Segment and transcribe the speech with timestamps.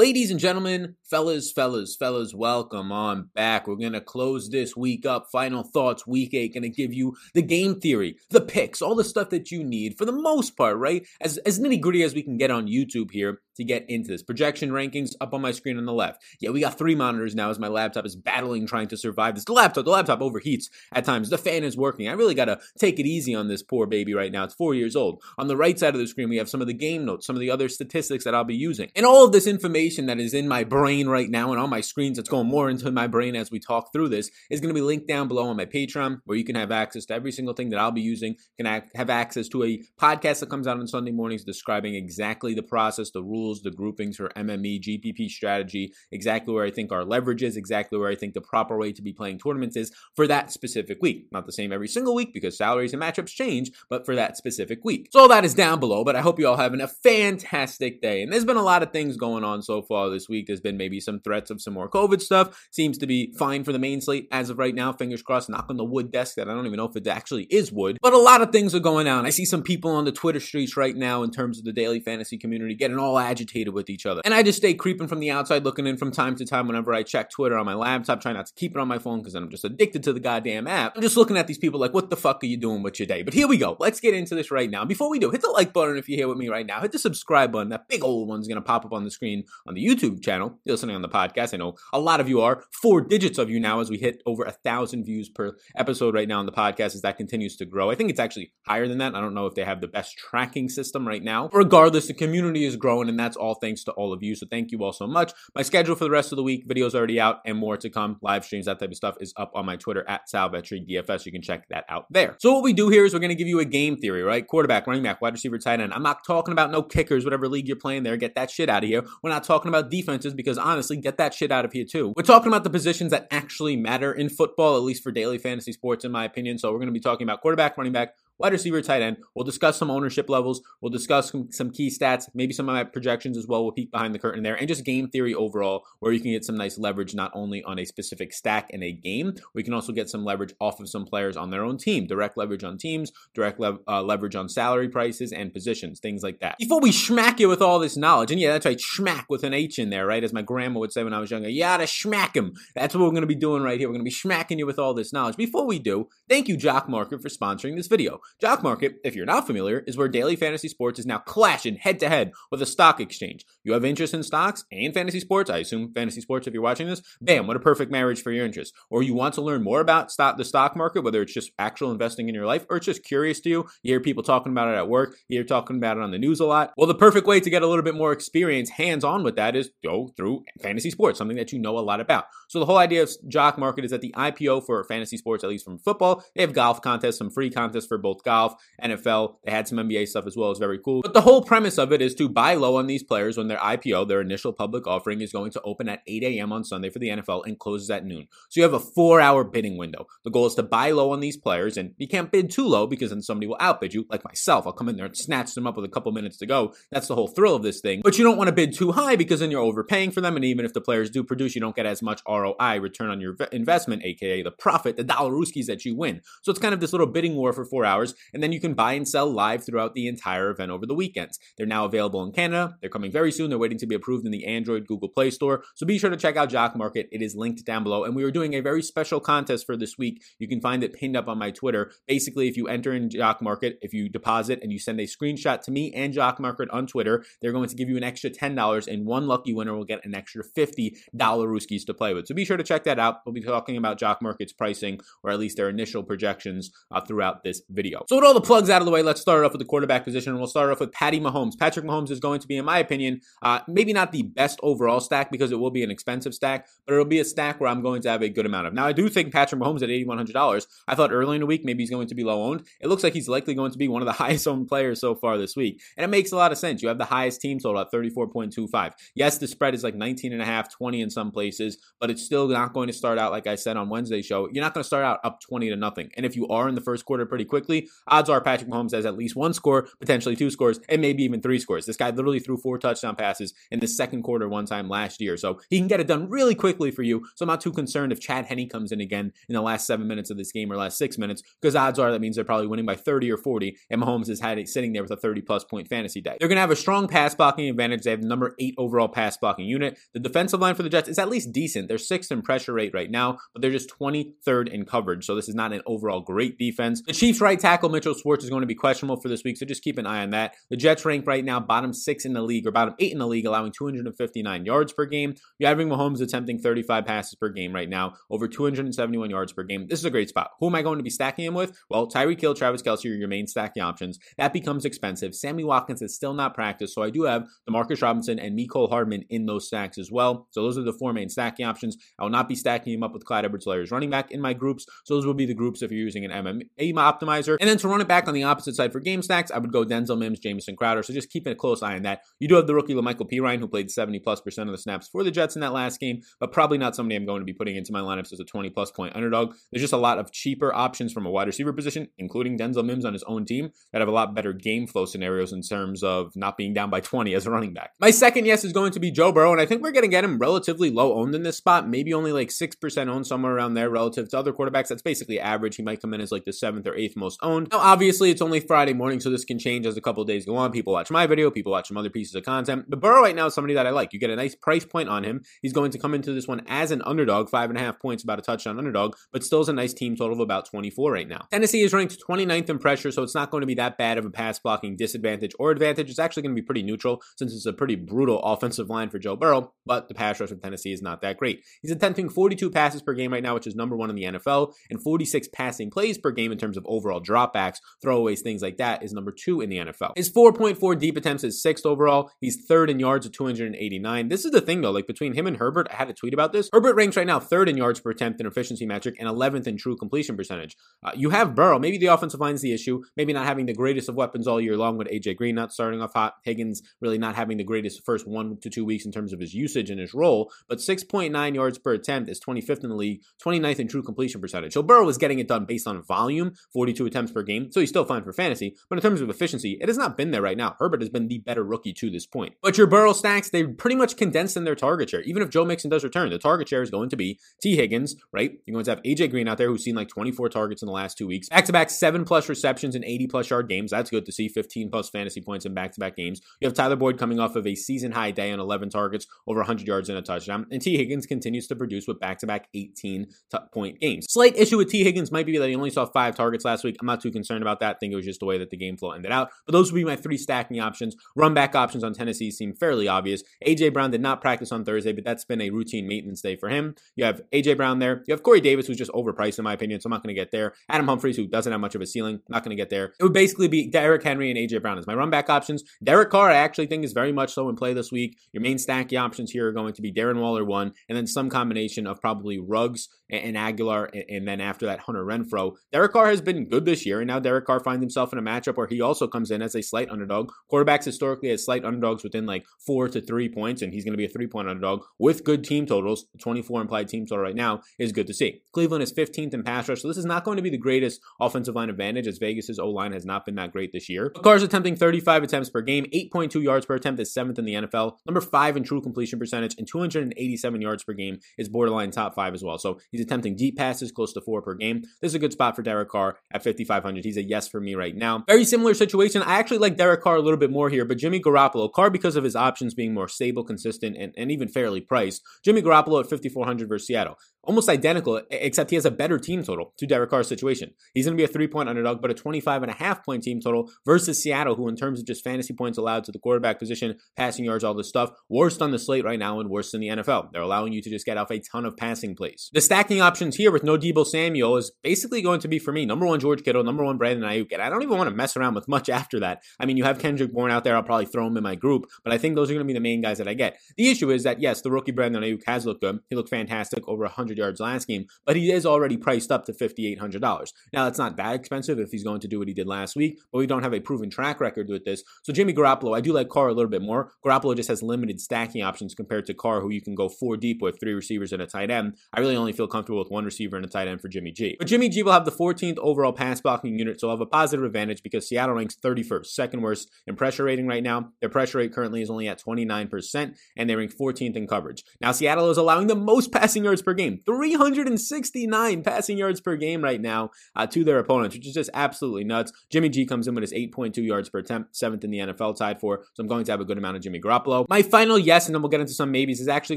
[0.00, 3.68] Ladies and gentlemen, fellas, fellas, fellas, welcome on back.
[3.68, 5.26] We're going to close this week up.
[5.30, 9.04] Final thoughts, week eight, going to give you the game theory, the picks, all the
[9.04, 11.06] stuff that you need for the most part, right?
[11.20, 14.22] As, as nitty gritty as we can get on YouTube here to get into this.
[14.22, 16.22] Projection rankings up on my screen on the left.
[16.40, 19.44] Yeah, we got three monitors now as my laptop is battling trying to survive this.
[19.44, 21.30] The laptop, the laptop overheats at times.
[21.30, 22.08] The fan is working.
[22.08, 24.44] I really got to take it easy on this poor baby right now.
[24.44, 25.22] It's four years old.
[25.38, 27.36] On the right side of the screen, we have some of the game notes, some
[27.36, 28.90] of the other statistics that I'll be using.
[28.96, 31.80] And all of this information that is in my brain right now and on my
[31.80, 34.78] screens that's going more into my brain as we talk through this is going to
[34.78, 37.54] be linked down below on my Patreon, where you can have access to every single
[37.54, 38.36] thing that I'll be using.
[38.56, 42.62] Can have access to a podcast that comes out on Sunday mornings describing exactly the
[42.62, 47.42] process, the rules, the groupings for MME, GPP strategy, exactly where I think our leverage
[47.42, 50.52] is, exactly where I think the proper way to be playing tournaments is for that
[50.52, 51.26] specific week.
[51.32, 54.84] Not the same every single week because salaries and matchups change, but for that specific
[54.84, 55.08] week.
[55.10, 58.22] So all that is down below, but I hope you all having a fantastic day.
[58.22, 60.46] And there's been a lot of things going on so far this week.
[60.46, 62.68] There's been maybe some threats of some more COVID stuff.
[62.70, 64.92] Seems to be fine for the main slate as of right now.
[64.92, 67.44] Fingers crossed, knock on the wood desk that I don't even know if it actually
[67.44, 67.98] is wood.
[68.00, 69.26] But a lot of things are going on.
[69.26, 72.00] I see some people on the Twitter streets right now in terms of the daily
[72.00, 73.39] fantasy community getting all agitated
[73.72, 74.20] with each other.
[74.24, 76.92] And I just stay creeping from the outside looking in from time to time whenever
[76.92, 79.34] I check Twitter on my laptop, trying not to keep it on my phone because
[79.34, 80.96] I'm just addicted to the goddamn app.
[80.96, 83.06] I'm just looking at these people like, what the fuck are you doing with your
[83.06, 83.22] day?
[83.22, 83.76] But here we go.
[83.78, 84.84] Let's get into this right now.
[84.84, 86.80] Before we do, hit the like button if you're here with me right now.
[86.80, 87.70] Hit the subscribe button.
[87.70, 90.22] That big old one's going to pop up on the screen on the YouTube YouTube
[90.22, 91.54] channel, you're listening on the podcast.
[91.54, 92.64] I know a lot of you are.
[92.72, 96.28] Four digits of you now as we hit over a thousand views per episode right
[96.28, 97.90] now on the podcast as that continues to grow.
[97.90, 99.14] I think it's actually higher than that.
[99.14, 101.48] I don't know if they have the best tracking system right now.
[101.52, 104.34] Regardless, the community is growing, and that's all thanks to all of you.
[104.34, 105.32] So thank you all so much.
[105.54, 108.18] My schedule for the rest of the week, videos already out, and more to come.
[108.22, 111.24] Live streams, that type of stuff is up on my Twitter at Salvetri DFS.
[111.24, 112.36] You can check that out there.
[112.40, 114.46] So what we do here is we're going to give you a game theory, right?
[114.46, 115.94] Quarterback, running back, wide receiver, tight end.
[115.94, 118.16] I'm not talking about no kickers, whatever league you're playing there.
[118.16, 119.04] Get that shit out of here.
[119.22, 122.12] We're not talking about defenses because honestly honestly, get that shit out of here too.
[122.16, 125.72] We're talking about the positions that actually matter in football, at least for daily fantasy
[125.72, 126.58] sports, in my opinion.
[126.58, 129.18] So we're going to be talking about quarterback, running back, wide receiver, tight end.
[129.34, 130.62] We'll discuss some ownership levels.
[130.80, 133.62] We'll discuss some, some, key stats, maybe some of my projections as well.
[133.62, 136.44] We'll peek behind the curtain there, and just game theory overall, where you can get
[136.44, 139.92] some nice leverage not only on a specific stack in a game, we can also
[139.92, 143.12] get some leverage off of some players on their own team, direct leverage on teams,
[143.34, 146.56] direct uh, leverage on salary prices and positions, things like that.
[146.58, 149.54] Before we schmack you with all this knowledge, and yeah, that's right, schmack with an
[149.54, 150.24] H in there, right?
[150.24, 152.54] As my grandma would say when I was younger, you gotta schmack him.
[152.74, 153.88] That's what we're gonna be doing right here.
[153.88, 155.36] We're gonna be smacking you with all this knowledge.
[155.36, 158.20] Before we do, thank you, Jock Market, for sponsoring this video.
[158.40, 161.98] Jock Market, if you're not familiar, is where daily fantasy sports is now clashing head
[162.00, 163.44] to head with a stock exchange.
[163.62, 165.50] You have interest in stocks and fantasy sports.
[165.50, 167.02] I assume fantasy sports if you're watching this.
[167.20, 168.72] Bam, what a perfect marriage for your interest.
[168.88, 171.90] Or you want to learn more about stock, the stock market, whether it's just actual
[171.90, 173.68] investing in your life or it's just curious to you.
[173.82, 176.18] You hear people talking about it at work, you hear talking about it on the
[176.18, 176.72] news a lot.
[176.76, 179.54] Well, the perfect way to get a little bit more experience hands on with that
[179.54, 182.24] is go through fantasy sports, something that you know a lot about.
[182.48, 185.50] So the whole idea of Jock Market is that the IPO for fantasy sports, at
[185.50, 189.36] least from football, they have golf contests, some free contests for both golf NFL.
[189.44, 190.50] They had some NBA stuff as well.
[190.50, 191.02] It's very cool.
[191.02, 193.58] But the whole premise of it is to buy low on these players when their
[193.58, 196.52] IPO, their initial public offering, is going to open at 8 a.m.
[196.52, 198.28] on Sunday for the NFL and closes at noon.
[198.48, 200.06] So you have a four hour bidding window.
[200.24, 202.86] The goal is to buy low on these players, and you can't bid too low
[202.86, 204.66] because then somebody will outbid you, like myself.
[204.66, 206.74] I'll come in there and snatch them up with a couple minutes to go.
[206.90, 208.00] That's the whole thrill of this thing.
[208.02, 210.36] But you don't want to bid too high because then you're overpaying for them.
[210.36, 213.20] And even if the players do produce, you don't get as much ROI, return on
[213.20, 216.20] your investment, aka the profit, the dollar rooskies that you win.
[216.42, 218.14] So it's kind of this little bidding war for four hours.
[218.32, 221.38] And then you can buy and sell live throughout the entire event over the weekends.
[221.56, 222.76] They're now available in Canada.
[222.80, 223.39] They're coming very soon.
[223.48, 225.64] They're waiting to be approved in the Android Google Play Store.
[225.74, 227.08] So be sure to check out Jock Market.
[227.12, 228.04] It is linked down below.
[228.04, 230.22] And we are doing a very special contest for this week.
[230.38, 231.92] You can find it pinned up on my Twitter.
[232.06, 235.60] Basically, if you enter in Jock Market, if you deposit and you send a screenshot
[235.62, 238.86] to me and Jock Market on Twitter, they're going to give you an extra $10
[238.86, 242.26] and one lucky winner will get an extra $50 Rooskies to play with.
[242.26, 243.20] So be sure to check that out.
[243.24, 247.44] We'll be talking about Jock Market's pricing or at least their initial projections uh, throughout
[247.44, 248.04] this video.
[248.08, 250.04] So with all the plugs out of the way, let's start off with the quarterback
[250.04, 250.36] position.
[250.36, 251.58] We'll start off with Patty Mahomes.
[251.58, 255.00] Patrick Mahomes is going to be, in my opinion, uh, maybe not the best overall
[255.00, 257.82] stack because it will be an expensive stack, but it'll be a stack where I'm
[257.82, 258.74] going to have a good amount of.
[258.74, 260.66] Now, I do think Patrick Mahomes at $8,100.
[260.88, 262.66] I thought early in the week maybe he's going to be low owned.
[262.80, 265.14] It looks like he's likely going to be one of the highest owned players so
[265.14, 265.80] far this week.
[265.96, 266.82] And it makes a lot of sense.
[266.82, 268.92] You have the highest team total at 34.25.
[269.14, 272.22] Yes, the spread is like 19 and a half, 20 in some places, but it's
[272.22, 274.82] still not going to start out, like I said on Wednesday show, you're not going
[274.82, 276.10] to start out up 20 to nothing.
[276.16, 279.06] And if you are in the first quarter pretty quickly, odds are Patrick Mahomes has
[279.06, 281.86] at least one score, potentially two scores, and maybe even three scores.
[281.86, 285.36] This guy literally threw four touchdown passes in the second quarter one time last year.
[285.36, 287.26] So he can get it done really quickly for you.
[287.36, 290.06] So I'm not too concerned if Chad Henne comes in again in the last seven
[290.08, 292.66] minutes of this game or last six minutes, because odds are that means they're probably
[292.66, 295.42] winning by 30 or 40, and Mahomes has had it sitting there with a 30
[295.42, 296.36] plus point fantasy day.
[296.40, 298.02] They're going to have a strong pass blocking advantage.
[298.02, 299.98] They have the number eight overall pass blocking unit.
[300.14, 301.88] The defensive line for the Jets is at least decent.
[301.88, 305.26] They're sixth in pressure rate right now, but they're just 23rd in coverage.
[305.26, 307.02] So this is not an overall great defense.
[307.06, 309.66] The Chiefs right tackle Mitchell Schwartz is going to be questionable for this week, so
[309.66, 310.54] just keep an eye on that.
[310.70, 313.26] The Jets rank right now bottom six in the league or bottom eight in the
[313.26, 315.34] league, allowing 259 yards per game.
[315.58, 319.86] You're having Mahomes attempting 35 passes per game right now, over 271 yards per game.
[319.88, 320.50] This is a great spot.
[320.60, 321.76] Who am I going to be stacking him with?
[321.88, 324.18] Well, Tyreek Hill, Travis Kelce are your main stacking options.
[324.38, 325.34] That becomes expensive.
[325.34, 329.24] Sammy Watkins is still not practiced, so I do have Demarcus Robinson and Mecole Hardman
[329.30, 330.46] in those stacks as well.
[330.50, 331.96] So those are the four main stacking options.
[332.18, 334.86] I will not be stacking him up with Clyde Edwards-Helaire running back in my groups.
[335.04, 337.56] So those will be the groups if you're using an MME optimizer.
[337.60, 339.72] And then to run it back on the opposite side for game stacks, I would
[339.72, 341.02] go Denzel Mims, Jamison Crowder.
[341.02, 342.22] So just keep a close eye on that.
[342.38, 345.08] You do have the rookie La'Mical Perine, who played 70 plus percent of the snaps
[345.08, 347.52] for the Jets in that last game, but probably not somebody I'm going to be
[347.52, 349.54] putting into my lineups as a 20 plus point underdog.
[349.70, 353.04] There's just a lot of cheaper options from a wide receiver position, including Denzel Mims
[353.04, 356.34] on his own team, that have a lot better game flow scenarios in terms of
[356.36, 357.92] not being down by 20 as a running back.
[358.00, 360.08] My second yes is going to be Joe Burrow, and I think we're going to
[360.08, 363.74] get him relatively low owned in this spot, maybe only like 6% owned somewhere around
[363.74, 364.88] there relative to other quarterbacks.
[364.88, 365.76] That's basically average.
[365.76, 367.68] He might come in as like the seventh or eighth most owned.
[367.70, 370.56] Now, obviously, it's only Friday morning, so this can change as a couple days go
[370.56, 370.72] on.
[370.72, 372.89] People watch my video, people watch some other pieces of content.
[372.90, 374.12] But Burrow right now is somebody that I like.
[374.12, 375.42] You get a nice price point on him.
[375.62, 378.22] He's going to come into this one as an underdog, five and a half points,
[378.24, 381.28] about a touchdown underdog, but still is a nice team total of about 24 right
[381.28, 381.46] now.
[381.52, 384.24] Tennessee is ranked 29th in pressure, so it's not going to be that bad of
[384.24, 386.10] a pass blocking disadvantage or advantage.
[386.10, 389.18] It's actually going to be pretty neutral since it's a pretty brutal offensive line for
[389.18, 391.62] Joe Burrow, but the pass rush of Tennessee is not that great.
[391.82, 394.72] He's attempting 42 passes per game right now, which is number one in the NFL,
[394.90, 399.02] and 46 passing plays per game in terms of overall dropbacks, throwaways, things like that
[399.02, 400.12] is number two in the NFL.
[400.16, 402.30] His 4.4 deep attempts is sixth overall.
[402.40, 404.28] He's third in yards at 289.
[404.28, 406.52] This is the thing though, like between him and Herbert, I had a tweet about
[406.52, 406.70] this.
[406.72, 409.76] Herbert ranks right now third in yards per attempt in efficiency metric and 11th in
[409.76, 410.76] true completion percentage.
[411.02, 411.78] Uh, you have Burrow.
[411.78, 413.02] Maybe the offensive line's the issue.
[413.16, 416.00] Maybe not having the greatest of weapons all year long with AJ Green not starting
[416.00, 416.36] off hot.
[416.44, 419.52] Higgins really not having the greatest first one to two weeks in terms of his
[419.52, 420.52] usage and his role.
[420.68, 424.72] But 6.9 yards per attempt is 25th in the league, 29th in true completion percentage.
[424.72, 427.72] So Burrow is getting it done based on volume, 42 attempts per game.
[427.72, 428.76] So he's still fine for fantasy.
[428.88, 430.76] But in terms of efficiency, it has not been there right now.
[430.78, 432.54] Herbert has been the better rookie to this point.
[432.62, 435.22] But your Burrow stacks, they pretty much condensed in their target share.
[435.22, 438.16] Even if Joe Mixon does return, the target share is going to be Tee Higgins,
[438.32, 438.52] right?
[438.66, 440.92] You're going to have AJ Green out there who's seen like 24 targets in the
[440.92, 441.48] last two weeks.
[441.48, 443.90] Back to back seven plus receptions and 80 plus yard games.
[443.90, 444.48] That's good to see.
[444.48, 446.40] 15 plus fantasy points in back to back games.
[446.60, 449.60] You have Tyler Boyd coming off of a season high day on 11 targets, over
[449.60, 450.66] 100 yards and a touchdown.
[450.70, 453.26] And Tee Higgins continues to produce with back to back 18
[453.72, 454.26] point games.
[454.28, 456.96] Slight issue with Tee Higgins might be that he only saw five targets last week.
[457.00, 457.96] I'm not too concerned about that.
[457.96, 459.50] I think it was just the way that the game flow ended out.
[459.66, 461.16] But those would be my three stacking options.
[461.36, 463.42] Run back options on Tennessee seem fairly obvious.
[463.66, 466.68] AJ Brown did not practice on Thursday, but that's been a routine maintenance day for
[466.68, 466.94] him.
[467.16, 468.22] You have AJ Brown there.
[468.26, 470.40] You have Corey Davis, who's just overpriced in my opinion, so I'm not going to
[470.40, 470.74] get there.
[470.88, 473.14] Adam Humphries, who doesn't have much of a ceiling, not going to get there.
[473.18, 475.84] It would basically be Derrick Henry and AJ Brown as my run back options.
[476.02, 478.38] Derek Carr, I actually think is very much so in play this week.
[478.52, 481.50] Your main stacking options here are going to be Darren Waller one, and then some
[481.50, 485.74] combination of probably Ruggs and Agholor, and then after that Hunter Renfrow.
[485.92, 488.42] Derek Carr has been good this year, and now Derek Carr finds himself in a
[488.42, 490.50] matchup where he also comes in as a slight underdog.
[490.70, 494.18] Quarterbacks historically as slight underdogs within like four to three points, and he's going to
[494.18, 496.26] be a three point underdog with good team totals.
[496.40, 498.62] 24 implied team total right now is good to see.
[498.72, 501.20] Cleveland is 15th in pass rush, so this is not going to be the greatest
[501.40, 504.30] offensive line advantage as Vegas's O line has not been that great this year.
[504.30, 508.16] Carr's attempting 35 attempts per game, 8.2 yards per attempt is seventh in the NFL,
[508.26, 512.54] number five in true completion percentage, and 287 yards per game is borderline top five
[512.54, 512.78] as well.
[512.78, 515.02] So he's attempting deep passes close to four per game.
[515.20, 517.24] This is a good spot for Derek Carr at 5,500.
[517.24, 518.44] He's a yes for me right now.
[518.46, 519.42] Very similar situation.
[519.42, 522.29] I actually like Derek Carr a little bit more here, but Jimmy Garoppolo, Carr because
[522.36, 525.42] of his options being more stable, consistent, and, and even fairly priced.
[525.64, 529.92] Jimmy Garoppolo at 5,400 versus Seattle almost identical, except he has a better team total
[529.98, 530.92] to Derek Carr's situation.
[531.14, 533.42] He's going to be a three point underdog, but a 25 and a half point
[533.42, 536.78] team total versus Seattle, who, in terms of just fantasy points allowed to the quarterback
[536.78, 540.00] position, passing yards, all this stuff, worst on the slate right now and worst in
[540.00, 540.52] the NFL.
[540.52, 542.70] They're allowing you to just get off a ton of passing plays.
[542.72, 546.06] The stacking options here with no Deebo Samuel is basically going to be for me
[546.06, 547.72] number one, George Kittle, number one, Brandon Aiyuk.
[547.72, 549.62] And I don't even want to mess around with much after that.
[549.78, 550.96] I mean, you have Kendrick Bourne out there.
[550.96, 552.94] I'll probably throw him in my group, but I think those are going to be
[552.94, 553.78] the main guys that I get.
[553.96, 556.20] The issue is that, yes, the rookie Brandon Aiyuk has looked good.
[556.28, 559.64] He looked fantastic, over 100 100 yards last game, but he is already priced up
[559.66, 560.72] to $5,800.
[560.92, 563.40] Now, that's not that expensive if he's going to do what he did last week,
[563.52, 565.22] but we don't have a proven track record with this.
[565.42, 567.32] So Jimmy Garoppolo, I do like Carr a little bit more.
[567.44, 570.80] Garoppolo just has limited stacking options compared to Carr, who you can go four deep
[570.80, 572.16] with three receivers and a tight end.
[572.32, 574.76] I really only feel comfortable with one receiver and a tight end for Jimmy G.
[574.78, 577.46] But Jimmy G will have the 14th overall pass blocking unit, so I'll have a
[577.46, 581.30] positive advantage because Seattle ranks 31st, second worst in pressure rating right now.
[581.40, 585.04] Their pressure rate currently is only at 29%, and they rank 14th in coverage.
[585.20, 590.02] Now, Seattle is allowing the most passing yards per game, 369 passing yards per game
[590.02, 592.72] right now uh, to their opponents, which is just absolutely nuts.
[592.90, 596.00] Jimmy G comes in with his 8.2 yards per attempt, seventh in the NFL, tied
[596.00, 596.24] for.
[596.34, 597.86] So I'm going to have a good amount of Jimmy Garoppolo.
[597.88, 599.96] My final yes, and then we'll get into some maybes, is actually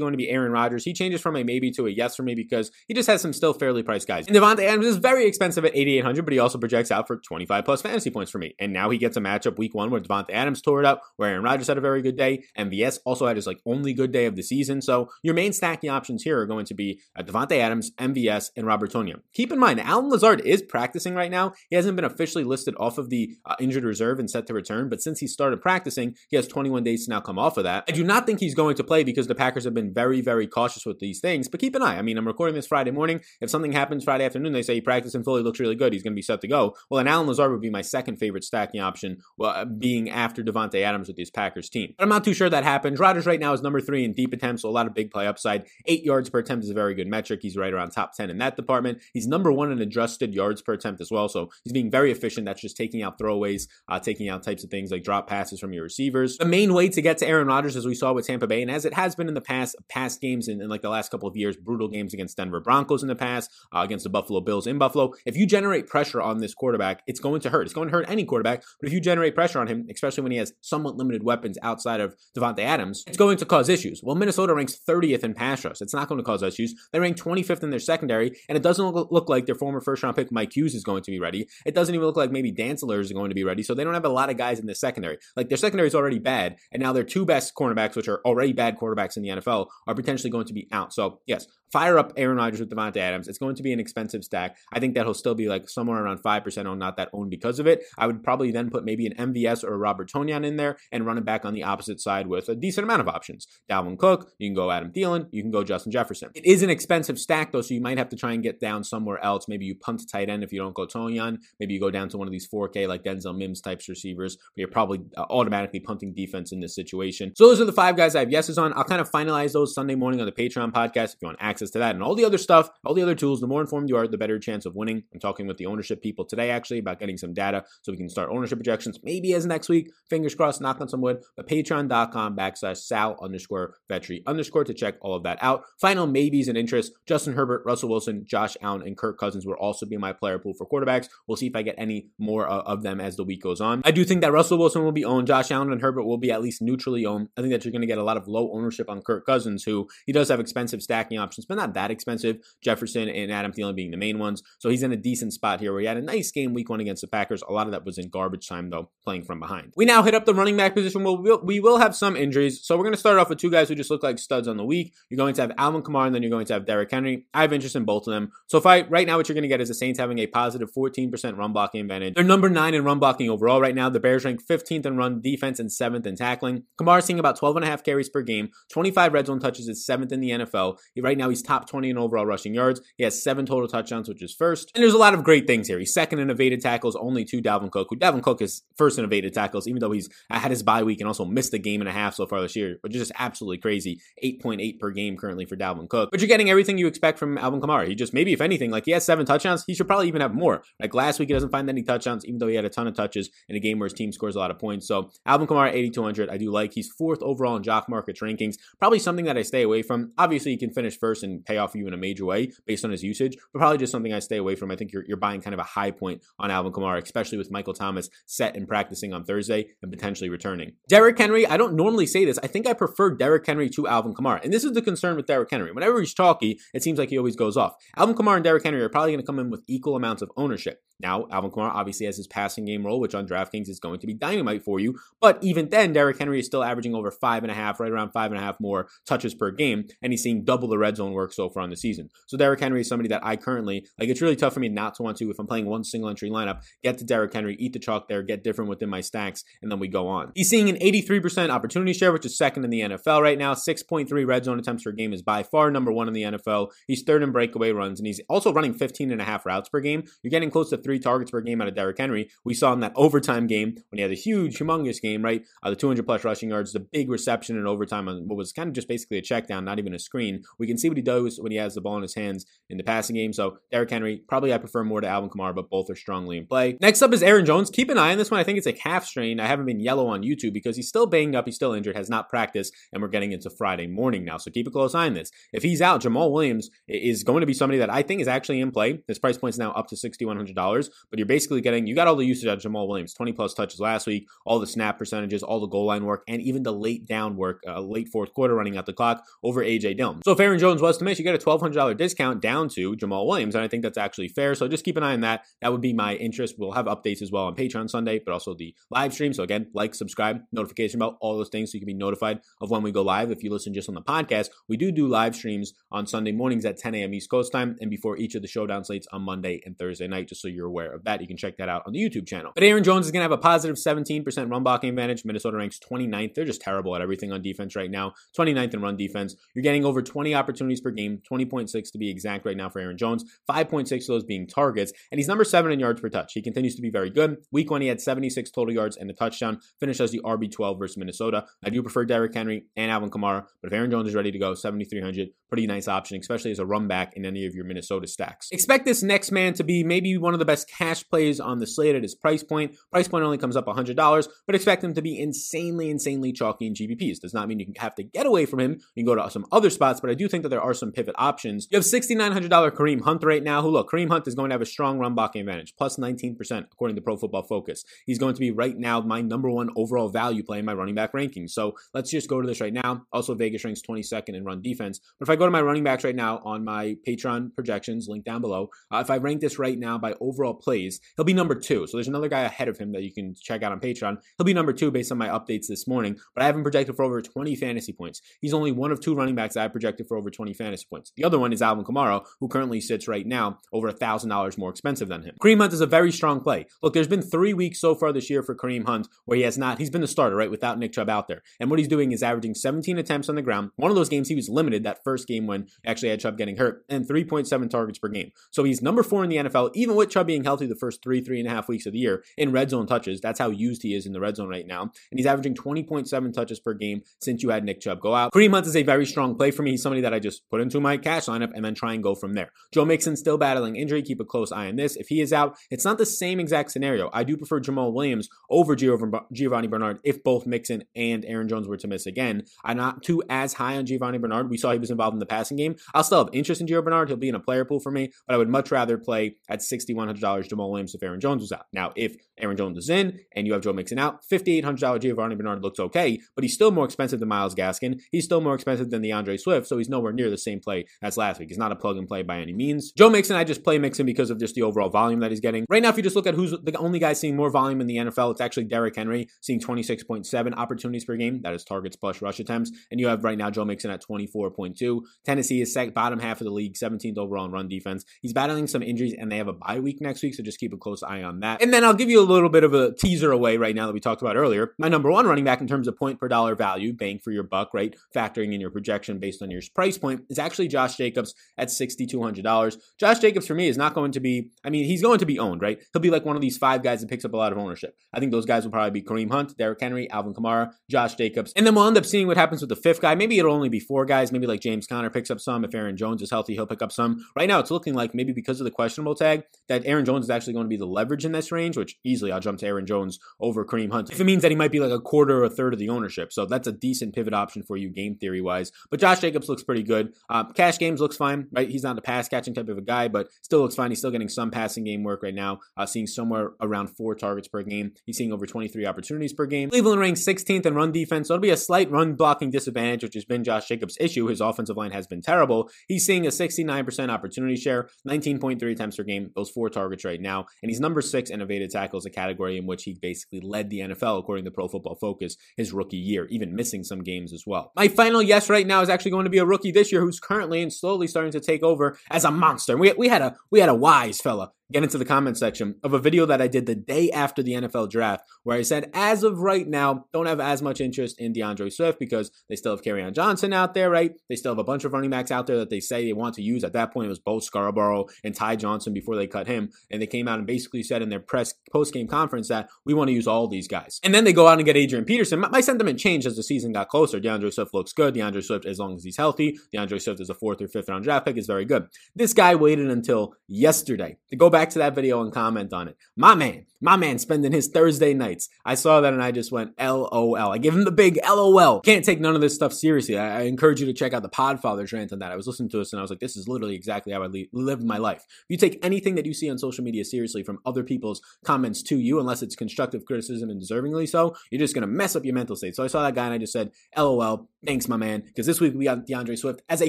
[0.00, 0.84] going to be Aaron Rodgers.
[0.84, 3.32] He changes from a maybe to a yes for me because he just has some
[3.32, 4.26] still fairly priced guys.
[4.26, 7.64] And Davante Adams is very expensive at 8,800, but he also projects out for 25
[7.64, 8.54] plus fantasy points for me.
[8.58, 11.30] And now he gets a matchup week one where Davante Adams tore it up, where
[11.30, 12.44] Aaron Rodgers had a very good day.
[12.58, 14.80] MVS also had his like only good day of the season.
[14.80, 18.66] So your main stacking options here are going to be uh, Davante Adams, MVS, and
[18.66, 19.20] Robert Tonyan.
[19.32, 21.52] Keep in mind, Allen Lazard is practicing right now.
[21.68, 24.88] He hasn't been officially listed off of the uh, injured reserve and set to return,
[24.88, 27.84] but since he started practicing, he has 21 days to now come off of that.
[27.88, 30.46] I do not think he's going to play because the Packers have been very, very
[30.46, 31.98] cautious with these things, but keep an eye.
[31.98, 33.20] I mean, I'm recording this Friday morning.
[33.40, 36.02] If something happens Friday afternoon, they say he practiced and fully looks really good, he's
[36.02, 36.76] going to be set to go.
[36.90, 40.82] Well, then Allen Lazard would be my second favorite stacking option, uh, being after Davante
[40.82, 41.94] Adams with this Packers team.
[41.98, 43.00] But I'm not too sure that happens.
[43.00, 45.26] Rodgers right now is number three in deep attempts, so a lot of big play
[45.26, 45.66] upside.
[45.86, 47.23] Eight yards per attempt is a very good metric.
[47.24, 49.02] He's right around top 10 in that department.
[49.12, 52.46] He's number one in adjusted yards per attempt as well, so he's being very efficient.
[52.46, 55.72] That's just taking out throwaways, uh, taking out types of things like drop passes from
[55.72, 56.38] your receivers.
[56.38, 58.70] The main way to get to Aaron Rodgers, as we saw with Tampa Bay, and
[58.70, 61.28] as it has been in the past, past games in, in like the last couple
[61.28, 64.66] of years, brutal games against Denver Broncos in the past, uh, against the Buffalo Bills
[64.66, 65.12] in Buffalo.
[65.26, 67.62] If you generate pressure on this quarterback, it's going to hurt.
[67.62, 70.32] It's going to hurt any quarterback, but if you generate pressure on him, especially when
[70.32, 74.00] he has somewhat limited weapons outside of Davante Adams, it's going to cause issues.
[74.02, 75.80] Well, Minnesota ranks 30th in pass rush.
[75.80, 76.74] It's not going to cause issues.
[76.92, 80.02] They rank 25th in their secondary, and it doesn't look, look like their former first
[80.02, 81.48] round pick Mike Hughes is going to be ready.
[81.64, 83.62] It doesn't even look like maybe Dantzler is going to be ready.
[83.62, 85.18] So they don't have a lot of guys in the secondary.
[85.36, 88.52] Like their secondary is already bad, and now their two best cornerbacks, which are already
[88.52, 90.92] bad quarterbacks in the NFL, are potentially going to be out.
[90.92, 93.28] So yes, fire up Aaron Rodgers with Davante Adams.
[93.28, 94.56] It's going to be an expensive stack.
[94.72, 97.58] I think that he'll still be like somewhere around 5% on not that owned because
[97.58, 97.82] of it.
[97.98, 101.06] I would probably then put maybe an MVS or a Robert Tonyan in there and
[101.06, 103.46] run it back on the opposite side with a decent amount of options.
[103.70, 106.30] Dalvin Cook, you can go Adam Thielen, you can go Justin Jefferson.
[106.34, 108.84] It is an expensive stack though, so you might have to try and get down
[108.84, 109.46] somewhere else.
[109.48, 111.38] Maybe you punt tight end if you don't go Tonyan.
[111.60, 114.36] Maybe you go down to one of these 4K like Denzel Mims types receivers.
[114.36, 117.32] But you're probably uh, automatically punting defense in this situation.
[117.36, 118.72] So those are the five guys I have yeses on.
[118.74, 121.78] I'll kind of finalize those Sunday morning on the Patreon podcast if you want to
[121.78, 124.06] that and all the other stuff, all the other tools, the more informed you are,
[124.06, 125.02] the better chance of winning.
[125.12, 128.08] I'm talking with the ownership people today actually about getting some data so we can
[128.08, 129.90] start ownership projections maybe as next week.
[130.08, 131.22] Fingers crossed, knock on some wood.
[131.36, 135.64] But patreon.com backslash sal underscore vetri underscore to check all of that out.
[135.80, 139.86] Final maybes and interest Justin Herbert, Russell Wilson, Josh Allen, and Kirk Cousins will also
[139.86, 141.08] be my player pool for quarterbacks.
[141.26, 143.82] We'll see if I get any more uh, of them as the week goes on.
[143.84, 145.26] I do think that Russell Wilson will be owned.
[145.26, 147.28] Josh Allen and Herbert will be at least neutrally owned.
[147.36, 149.64] I think that you're going to get a lot of low ownership on Kirk Cousins,
[149.64, 152.38] who he does have expensive stacking options, but not that expensive.
[152.62, 154.42] Jefferson and Adam Thielen being the main ones.
[154.58, 156.80] So he's in a decent spot here where he had a nice game week one
[156.80, 157.42] against the Packers.
[157.48, 159.72] A lot of that was in garbage time, though, playing from behind.
[159.76, 161.04] We now hit up the running back position.
[161.04, 162.64] Well, we'll we will have some injuries.
[162.64, 164.56] So we're going to start off with two guys who just look like studs on
[164.56, 164.94] the week.
[165.10, 167.26] You're going to have Alvin Kamara and then you're going to have Derrick Henry.
[167.34, 168.32] I have interest in both of them.
[168.46, 170.26] So if I, right now, what you're going to get is the Saints having a
[170.26, 172.14] positive 14% run blocking advantage.
[172.14, 173.88] They're number nine in run blocking overall right now.
[173.88, 176.64] The Bears rank 15th in run defense and seventh in tackling.
[176.80, 179.84] Kamara seeing about 12 and a half carries per game, 25 red zone touches is
[179.84, 180.78] seventh in the NFL.
[181.00, 182.80] Right now, he's top 20 in overall rushing yards.
[182.96, 184.70] He has seven total touchdowns, which is first.
[184.74, 185.78] And there's a lot of great things here.
[185.78, 189.04] He's second in evaded tackles, only to Dalvin Cook, who Dalvin Cook is first in
[189.04, 191.88] evaded tackles, even though he's had his bye week and also missed a game and
[191.88, 194.00] a half so far this year, which is just absolutely crazy.
[194.22, 196.10] 8.8 per game currently for Dalvin Cook.
[196.10, 197.88] But you're getting everything you expect from Alvin Kamara.
[197.88, 200.34] He just, maybe if anything, like he has seven touchdowns, he should probably even have
[200.34, 200.62] more.
[200.80, 202.94] Like last week, he doesn't find any touchdowns, even though he had a ton of
[202.94, 204.86] touches in a game where his team scores a lot of points.
[204.86, 206.72] So Alvin Kamara, 8,200, I do like.
[206.74, 208.56] He's fourth overall in Jock Markets rankings.
[208.78, 210.12] Probably something that I stay away from.
[210.18, 212.84] Obviously, he can finish first and pay off for you in a major way based
[212.84, 214.70] on his usage, but probably just something I stay away from.
[214.70, 217.50] I think you're, you're buying kind of a high point on Alvin Kamara, especially with
[217.50, 220.72] Michael Thomas set and practicing on Thursday and potentially returning.
[220.88, 222.38] Derrick Henry, I don't normally say this.
[222.42, 224.42] I think I prefer Derrick Henry to Alvin Kamara.
[224.44, 225.72] And this is the concern with Derrick Henry.
[225.72, 227.74] Whenever he's chalky, it seems like he always goes off.
[227.96, 230.30] Alvin Kamara and Derrick Henry are probably going to come in with equal amounts of
[230.36, 230.82] ownership.
[231.00, 234.06] Now, Alvin Kamara obviously has his passing game role, which on DraftKings is going to
[234.06, 234.98] be dynamite for you.
[235.20, 238.12] But even then, Derrick Henry is still averaging over five and a half, right around
[238.12, 241.12] five and a half more touches per game, and he's seeing double the red zone
[241.14, 242.10] work so far in the season.
[242.26, 244.08] So Derrick Henry is somebody that I currently like.
[244.08, 246.30] It's really tough for me not to want to, if I'm playing one single entry
[246.30, 249.70] lineup, get to Derrick Henry, eat the chalk there, get different within my stacks, and
[249.70, 250.32] then we go on.
[250.34, 253.54] He's seeing an 83% opportunity share, which is second in the NFL right now.
[253.54, 256.70] 6.3 red zone attempts per game is by far number one in the NFL.
[256.86, 259.80] He's third in breakaway runs, and he's also running 15 and a half routes per
[259.80, 260.04] game.
[260.22, 262.30] You're getting close to three targets per game out of Derrick Henry.
[262.44, 265.44] We saw in that overtime game when he had a huge, humongous game, right?
[265.62, 268.68] Uh, the 200 plus rushing yards, the big reception in overtime on what was kind
[268.68, 270.42] of just basically a check down, not even a screen.
[270.58, 272.76] We can see what he does when he has the ball in his hands in
[272.76, 273.32] the passing game.
[273.32, 276.46] So Derrick Henry, probably I prefer more to Alvin Kamara, but both are strongly in
[276.46, 276.76] play.
[276.80, 277.70] Next up is Aaron Jones.
[277.70, 278.40] Keep an eye on this one.
[278.40, 279.40] I think it's a calf strain.
[279.40, 281.44] I haven't been yellow on YouTube because he's still banged up.
[281.46, 284.38] He's still injured, has not practiced, and we're getting into Friday morning now.
[284.38, 285.30] So keep a close eye on this.
[285.52, 288.60] If he's out, Jamaal Williams is going to be somebody that I think is actually
[288.60, 289.02] in play.
[289.06, 292.16] His price point is now up to $6,100, but you're basically getting, you got all
[292.16, 295.42] the usage out of Jamaal Williams, 20 plus touches last week, all the snap percentages,
[295.42, 298.54] all the goal line work, and even the late down work, uh, late fourth quarter
[298.54, 300.22] running out the clock over AJ Dillon.
[300.24, 303.26] So if Aaron Jones was to miss, you get a $1,200 discount down to Jamaal
[303.26, 304.54] Williams, and I think that's actually fair.
[304.54, 305.44] So just keep an eye on that.
[305.60, 306.54] That would be my interest.
[306.58, 309.32] We'll have updates as well on Patreon Sunday, but also the live stream.
[309.32, 312.70] So again, like, subscribe, notification bell, all those things so you can be notified of
[312.70, 313.30] when we go live.
[313.30, 316.64] If you listen just on the podcast, we do do live streams on Sunday mornings
[316.64, 317.14] at 10 a.m.
[317.14, 320.28] East Coast time and before each of the showdown slates on Monday and Thursday night,
[320.28, 321.20] just so you're aware of that.
[321.20, 322.52] You can check that out on the YouTube channel.
[322.54, 325.24] But Aaron Jones is going to have a positive 17% run blocking advantage.
[325.24, 326.34] Minnesota ranks 29th.
[326.34, 328.12] They're just terrible at everything on defense right now.
[328.38, 329.36] 29th in run defense.
[329.54, 332.96] You're getting over 20 opportunities per game, 20.6 to be exact right now for Aaron
[332.96, 336.32] Jones, 5.6 of those being targets, and he's number seven in yards per touch.
[336.34, 337.38] He continues to be very good.
[337.50, 340.96] Week one, he had 76 total yards and a touchdown, finished as the RB12 versus
[340.96, 341.46] Minnesota.
[341.64, 344.38] I do prefer Derrick Henry and Alvin Kamara, but if Aaron Jones is ready to
[344.38, 348.06] go, 7,300, pretty nice option, especially as a run back in any of your Minnesota
[348.06, 348.48] stacks.
[348.52, 351.66] Expect this next man to be maybe one of the best cash plays on the
[351.66, 352.76] slate at his price point.
[352.90, 356.74] Price point only comes up $100, but expect him to be insanely, insanely chalky in
[356.74, 357.20] GPPs.
[357.20, 358.72] Does not mean you have to get away from him.
[358.94, 360.92] You can go to some other spots, but I do think that there are some
[360.92, 361.68] pivot options.
[361.70, 364.62] You have $6,900 Kareem Hunt right now, who look, Kareem Hunt is going to have
[364.62, 366.36] a strong run blocking advantage, plus 19%
[366.72, 367.84] according to Pro Football Focus.
[368.06, 370.94] He's going to be right now my number one overall value play in my running
[370.94, 371.48] back ranking.
[371.48, 373.06] So let's just go to this right now.
[373.12, 375.00] Also, Vegas ranks 22nd in run defense.
[375.18, 378.24] But if I go to my running backs right now on my Patreon projections, link
[378.24, 381.54] down below, uh, if I rank this right now by overall plays, he'll be number
[381.54, 381.86] two.
[381.86, 384.18] So there's another guy ahead of him that you can check out on Patreon.
[384.38, 386.96] He'll be number two based on my updates this morning, but I have him projected
[386.96, 388.22] for over 20 fantasy points.
[388.40, 391.12] He's only one of two running backs I projected for over 20 fantasy points.
[391.16, 395.08] The other one is Alvin Kamara, who currently sits right now over $1,000 more expensive
[395.08, 395.36] than him.
[395.42, 396.66] Kareem Hunt is a very strong play.
[396.82, 399.58] Look, there's been three weeks so far this year for Kareem Hunt where he has
[399.58, 401.42] not, he's been the starter, right, without Nick Chubb out there.
[401.60, 403.70] And what he's doing is averaging 17 attempts on the ground.
[403.76, 406.56] One of those games he was limited, that first game when actually had Chubb getting
[406.56, 408.32] hurt, and 3.7 targets per game.
[408.50, 411.20] So he's number four in the NFL, even with Chubb being healthy the first three,
[411.20, 413.20] three and a half weeks of the year in red zone touches.
[413.20, 414.82] That's how used he is in the red zone right now.
[414.82, 418.32] And he's averaging 20.7 touches per game since you had Nick Chubb go out.
[418.32, 419.72] Kareem Hunt is a very strong play for me.
[419.72, 422.14] He's somebody that I just put into my cash lineup and then try and go
[422.14, 422.50] from there.
[422.72, 424.02] Joe Mixon still battling injury.
[424.02, 424.96] Keep a close eye on this.
[424.96, 427.10] If he is out, it's not the same exact scenario.
[427.12, 431.76] I do prefer Jamaal Williams over Giovani Bernard if both Mixon and Aaron Jones were
[431.76, 432.44] to miss again.
[432.64, 434.50] I'm not too as high on Giovani Bernard.
[434.50, 435.76] We saw he was involved in the passing game.
[435.94, 437.08] I'll still have interest in Gio Bernard.
[437.08, 439.60] He'll be in a player pool for me, but I would much rather play at
[439.60, 441.66] $6,100 Jamaal Williams if Aaron Jones was out.
[441.72, 445.62] Now, if Aaron Jones is in and you have Joe Mixon out, $5,800 Giovani Bernard
[445.62, 448.00] looks okay, but he's still more expensive than Myles Gaskin.
[448.10, 451.16] He's still more expensive than D'Andre Swift, so he's nowhere near the same play as
[451.16, 451.48] last week.
[451.48, 452.92] He's not a plug and play by any means.
[452.92, 455.64] Joe Mixon, I just play Mixon because of just the overall volume that he's getting.
[455.68, 457.86] Right now, if you just look at who's the only guy seeing more volume in
[457.86, 461.42] the NFL, it's actually Derrick Henry seeing 26.7 opportunities per game.
[461.42, 462.70] That is targets plus rush attempts.
[462.90, 465.00] And you have right now Joe Mixon at 24.2.
[465.24, 468.04] Tennessee is sec- bottom half of the league, 17th overall in run defense.
[468.20, 470.72] He's battling some injuries and they have a bye week next week, so just keep
[470.72, 471.62] a close eye on that.
[471.62, 473.92] And then I'll give you a little bit of a teaser away right now that
[473.92, 474.74] we talked about earlier.
[474.78, 477.42] My number one running back in terms of point per dollar value, bang for your
[477.42, 477.94] buck, right?
[478.14, 482.76] Factoring in your projection based on your price point is actually Josh Jacobs at $6,200.
[482.98, 485.38] Josh Jacobs for me is not going to be, I mean, he's going to be
[485.38, 485.78] owned, right?
[485.92, 487.96] He'll be like one of these five guys that picks up a lot of ownership.
[488.12, 491.52] I think those guys will probably be Kareem Hunt, Derrick Henry, Alvin Kamara, Josh Jacobs.
[491.56, 493.14] And then we'll end up seeing what happens with the fifth guy.
[493.14, 494.32] Maybe it'll only be four guys.
[494.32, 495.64] Maybe like James Conner picks up some.
[495.64, 497.24] If Aaron Jones is healthy, he'll pick up some.
[497.36, 500.30] Right now, it's looking like maybe because of the questionable tag that Aaron Jones is
[500.30, 502.86] actually going to be the leverage in this range, which easily I'll jump to Aaron
[502.86, 504.10] Jones over Kareem Hunt.
[504.10, 505.88] If it means that he might be like a quarter or a third of the
[505.88, 506.32] ownership.
[506.32, 508.72] So that's a decent pivot option for you game theory wise.
[508.90, 510.13] But Josh Jacobs looks pretty good.
[510.28, 511.68] Uh, cash games looks fine, right?
[511.68, 513.90] He's not a pass catching type of a guy, but still looks fine.
[513.90, 517.48] He's still getting some passing game work right now, uh, seeing somewhere around four targets
[517.48, 517.92] per game.
[518.04, 519.70] He's seeing over 23 opportunities per game.
[519.70, 523.14] Cleveland ranks 16th in run defense, so it'll be a slight run blocking disadvantage, which
[523.14, 524.26] has been Josh Jacobs' issue.
[524.26, 525.70] His offensive line has been terrible.
[525.88, 530.46] He's seeing a 69% opportunity share, 19.3 attempts per game, those four targets right now,
[530.62, 533.80] and he's number six in evaded tackles, a category in which he basically led the
[533.80, 537.72] NFL according to Pro Football Focus his rookie year, even missing some games as well.
[537.76, 540.20] My final yes right now is actually going to be a rookie this year who's
[540.20, 542.76] currently and slowly starting to take over as a monster.
[542.76, 545.92] We, we had a we had a wise fella get into the comment section of
[545.92, 549.22] a video that I did the day after the NFL draft, where I said, as
[549.22, 552.82] of right now, don't have as much interest in D'Andre Swift because they still have
[552.82, 554.12] Kerryon Johnson out there, right?
[554.28, 556.34] They still have a bunch of running backs out there that they say they want
[556.36, 556.64] to use.
[556.64, 559.70] At that point, it was both Scarbrough and Ty Johnson before they cut him.
[559.90, 562.94] And they came out and basically said in their press post game conference that we
[562.94, 564.00] want to use all these guys.
[564.02, 565.40] And then they go out and get Adrian Peterson.
[565.40, 567.20] My, my sentiment changed as the season got closer.
[567.20, 568.14] D'Andre Swift looks good.
[568.14, 571.04] D'Andre Swift, as long as he's healthy, D'Andre Swift is a fourth or fifth round
[571.04, 571.88] draft pick, is very good.
[572.14, 575.96] This guy waited until yesterday to go back to that video and comment on it.
[576.16, 578.50] My man, my man spending his Thursday nights.
[578.64, 580.36] I saw that and I just went LOL.
[580.36, 581.80] I give him the big LOL.
[581.80, 583.16] Can't take none of this stuff seriously.
[583.16, 585.32] I, I encourage you to check out the Podfather rant on that.
[585.32, 587.26] I was listening to this and I was like, this is literally exactly how I
[587.26, 588.24] le- live my life.
[588.28, 591.82] If you take anything that you see on social media seriously from other people's comments
[591.84, 595.34] to you, unless it's constructive criticism and deservingly so, you're just to mess up your
[595.34, 595.74] mental state.
[595.74, 597.48] So I saw that guy and I just said, LOL.
[597.64, 598.20] Thanks, my man.
[598.20, 599.88] Because this week we got D'Andre Swift as a